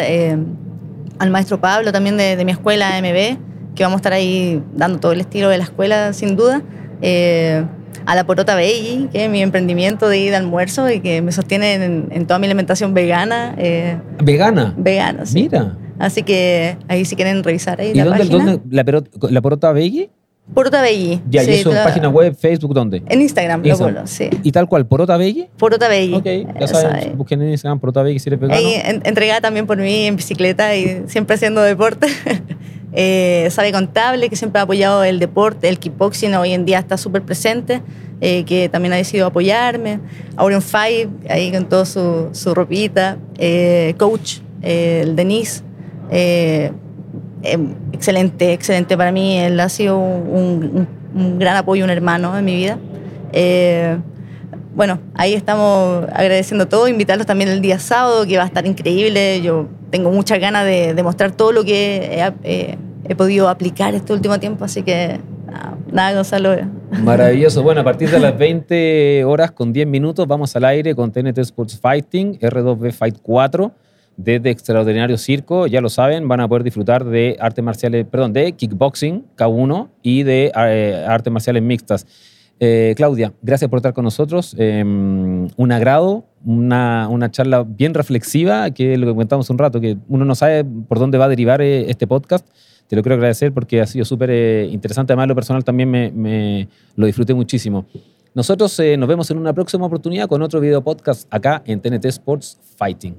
al 1.19 1.31
maestro 1.31 1.61
Pablo 1.61 1.93
también 1.93 2.17
de, 2.17 2.37
de 2.37 2.45
mi 2.45 2.53
escuela 2.53 2.91
MB, 3.01 3.39
que 3.77 3.85
vamos 3.85 3.97
a 3.97 4.01
estar 4.01 4.13
ahí 4.13 4.61
dando 4.75 4.99
todo 4.99 5.13
el 5.13 5.21
estilo 5.21 5.49
de 5.49 5.59
la 5.59 5.65
escuela, 5.65 6.13
sin 6.13 6.35
duda. 6.35 6.63
Eh, 7.03 7.65
a 8.07 8.15
la 8.15 8.25
Porota 8.25 8.55
Veggie, 8.55 9.09
que 9.13 9.25
es 9.25 9.31
mi 9.31 9.43
emprendimiento 9.43 10.09
de 10.09 10.19
ir 10.19 10.31
de 10.31 10.37
almuerzo 10.37 10.89
y 10.91 11.01
que 11.01 11.23
me 11.23 11.33
sostiene 11.33 11.75
en, 11.75 12.09
en 12.11 12.27
toda 12.27 12.39
mi 12.39 12.47
alimentación 12.47 12.95
vegana. 12.95 13.55
eh, 13.59 13.99
Vegana. 14.23 14.75
vegana, 14.77 15.27
sí. 15.27 15.43
Mira. 15.43 15.77
Así 15.99 16.23
que 16.23 16.77
ahí 16.89 17.05
si 17.05 17.17
quieren 17.17 17.43
revisar 17.43 17.81
ahí 17.81 17.91
¿Y 17.91 17.95
la 17.95 18.05
dónde, 18.05 18.19
página. 18.25 18.45
dónde 18.45 18.61
la, 18.77 18.85
perot- 18.85 19.31
la 19.31 19.41
porota 19.41 19.73
Veggie? 19.73 20.11
Porota. 20.55 20.85
Ya, 21.29 21.43
sí, 21.43 21.51
y 21.51 21.55
eso 21.55 21.71
en 21.77 21.83
página 21.83 22.09
web, 22.09 22.37
Facebook, 22.39 22.73
¿dónde? 22.73 23.03
En 23.09 23.21
Instagram, 23.21 23.65
lo 23.65 24.07
sí. 24.07 24.29
Y 24.45 24.53
tal 24.53 24.69
cual, 24.69 24.87
porota 24.87 25.17
Veggie. 25.17 25.51
Porota 25.59 25.89
Veggie. 25.89 26.15
Ok, 26.45 26.61
ya 26.61 26.67
saben, 26.69 27.17
busquen 27.19 27.43
en 27.43 27.51
Instagram 27.51 27.81
porota 27.81 28.03
Veggie 28.05 28.21
si 28.21 28.29
eres 28.29 28.39
vegano. 28.39 28.57
Ahí 28.61 28.75
en- 28.75 29.03
entregada 29.05 29.41
también 29.41 29.67
por 29.67 29.79
mí 29.79 30.07
en 30.07 30.15
bicicleta 30.15 30.77
y 30.77 31.03
siempre 31.09 31.35
haciendo 31.35 31.61
deporte. 31.63 32.07
eh, 32.97 33.47
Sabe 33.51 33.71
Contable, 33.73 34.29
que 34.29 34.35
siempre 34.37 34.59
ha 34.59 34.63
apoyado 34.65 35.05
el 35.05 35.19
deporte, 35.21 35.69
el 35.69 35.79
kickboxing 35.79 36.35
hoy 36.35 36.53
en 36.53 36.65
día 36.65 36.79
está 36.81 36.97
súper 36.97 37.23
presente, 37.23 37.83
eh, 38.21 38.45
que 38.45 38.69
también 38.69 38.93
ha 38.95 38.97
decidido 38.97 39.27
apoyarme. 39.27 40.01
Aureon 40.37 40.63
Five, 40.63 41.09
ahí 41.29 41.53
con 41.53 41.67
toda 41.69 41.85
su, 41.85 42.31
su 42.33 42.55
ropita. 42.55 43.19
Eh, 43.39 43.95
coach, 43.99 44.39
eh, 44.63 45.03
el 45.05 45.15
Denise. 45.15 45.63
eh, 46.11 46.73
eh, 47.43 47.59
excelente, 47.93 48.53
excelente 48.55 48.97
para 48.97 49.13
mí. 49.13 49.39
Él 49.39 49.61
ha 49.61 49.69
sido 49.69 49.99
un, 49.99 50.65
un- 50.75 50.89
un 51.15 51.39
gran 51.39 51.57
apoyo, 51.57 51.85
un 51.85 51.91
hermano 51.91 52.37
en 52.39 52.45
mi 52.45 52.57
vida. 52.57 52.79
Eh, 53.33 53.97
bueno, 54.75 54.99
ahí 55.15 55.33
estamos 55.35 56.05
agradeciendo 56.13 56.67
todo, 56.69 56.89
invitarlos 56.89 57.27
también 57.27 57.49
el 57.51 57.61
día 57.61 57.79
sábado, 57.79 58.27
que 58.27 58.37
va 58.37 58.43
a 58.45 58.47
estar 58.47 58.67
increíble. 58.67 59.41
Yo 59.43 59.67
tengo 59.91 60.11
muchas 60.11 60.39
ganas 60.41 60.65
de, 60.67 60.93
de 60.95 61.03
mostrar 61.03 61.33
todo 61.33 61.53
lo 61.53 61.65
que 61.65 61.97
he, 61.97 62.33
he- 62.45 62.79
he 63.09 63.15
podido 63.15 63.49
aplicar 63.49 63.95
este 63.95 64.13
último 64.13 64.39
tiempo, 64.39 64.65
así 64.65 64.83
que 64.83 65.21
nada, 65.47 65.79
nada 65.93 66.15
Gonzalo. 66.15 66.57
Maravilloso. 67.03 67.63
Bueno, 67.63 67.81
a 67.81 67.85
partir 67.91 68.11
de 68.11 68.19
las 68.19 68.37
20 68.37 69.25
horas 69.25 69.51
con 69.51 69.73
10 69.73 69.87
minutos 69.87 70.27
vamos 70.27 70.55
al 70.57 70.65
aire 70.65 70.95
con 70.95 71.13
TNT 71.13 71.39
Sports 71.39 71.79
Fighting, 71.81 72.39
R2B 72.39 72.93
Fight 72.93 73.19
4, 73.23 73.73
desde 74.17 74.51
Extraordinario 74.51 75.19
Circo. 75.19 75.67
Ya 75.67 75.81
lo 75.81 75.89
saben, 75.89 76.27
van 76.29 76.41
a 76.41 76.49
poder 76.49 76.65
disfrutar 76.65 77.05
de 77.05 77.37
artes 77.41 77.65
marciales, 77.65 78.07
perdón, 78.07 78.33
de 78.33 78.53
kickboxing 78.53 79.25
K1 79.37 79.89
y 80.03 80.23
de 80.23 80.53
eh, 80.55 81.05
artes 81.07 81.33
marciales 81.33 81.63
mixtas. 81.63 82.07
Eh, 82.59 82.95
Claudia, 82.97 83.35
gracias 83.43 83.69
por 83.69 83.79
estar 83.79 83.93
con 83.93 84.05
nosotros. 84.05 84.57
Eh, 84.59 84.83
un 84.83 85.73
agrado, 85.73 86.25
una, 86.45 87.09
una 87.09 87.31
charla 87.31 87.65
bien 87.65 87.93
reflexiva, 87.93 88.71
que 88.71 88.95
es 88.95 88.99
lo 88.99 89.07
que 89.07 89.13
comentamos 89.13 89.51
un 89.51 89.59
rato, 89.59 89.81
que 89.81 89.99
uno 90.09 90.25
no 90.25 90.35
sabe 90.35 90.65
por 90.65 90.99
dónde 90.99 91.19
va 91.19 91.27
a 91.27 91.29
derivar 91.29 91.61
eh, 91.61 91.91
este 91.91 92.07
podcast. 92.07 92.47
Te 92.89 92.95
lo 92.95 93.03
quiero 93.03 93.15
agradecer 93.15 93.53
porque 93.53 93.81
ha 93.81 93.87
sido 93.87 94.05
súper 94.05 94.31
eh, 94.31 94.69
interesante. 94.71 95.13
Además, 95.13 95.29
lo 95.29 95.35
personal 95.35 95.65
también 95.65 95.91
me, 95.91 96.69
lo 96.95 97.07
disfruté 97.07 97.35
muchísimo. 97.35 97.87
Nosotros 98.35 98.79
eh, 98.81 98.97
nos 98.97 99.09
vemos 99.09 99.31
en 99.31 99.39
una 99.39 99.53
próxima 99.53 99.87
oportunidad 99.87 100.29
con 100.29 100.43
otro 100.43 100.61
video 100.61 100.83
podcast 100.83 101.27
acá 101.33 101.63
en 101.67 101.81
TNT 101.81 102.05
Sports 102.07 102.59
Fighting. 102.77 103.17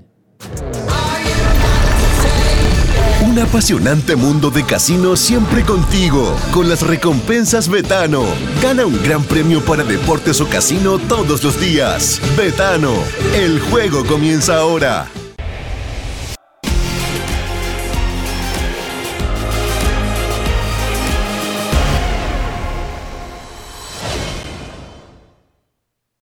Un 3.26 3.40
apasionante 3.40 4.16
mundo 4.16 4.52
de 4.52 4.64
casino 4.64 5.16
siempre 5.16 5.64
contigo, 5.64 6.36
con 6.54 6.70
las 6.70 6.86
recompensas 6.86 7.68
Betano. 7.68 8.24
Gana 8.62 8.86
un 8.86 9.02
gran 9.04 9.24
premio 9.24 9.60
para 9.62 9.84
deportes 9.84 10.40
o 10.40 10.48
casino 10.48 11.00
todos 11.00 11.44
los 11.44 11.60
días. 11.60 12.22
Betano, 12.38 12.94
el 13.36 13.60
juego 13.60 14.06
comienza 14.06 14.58
ahora. 14.58 15.08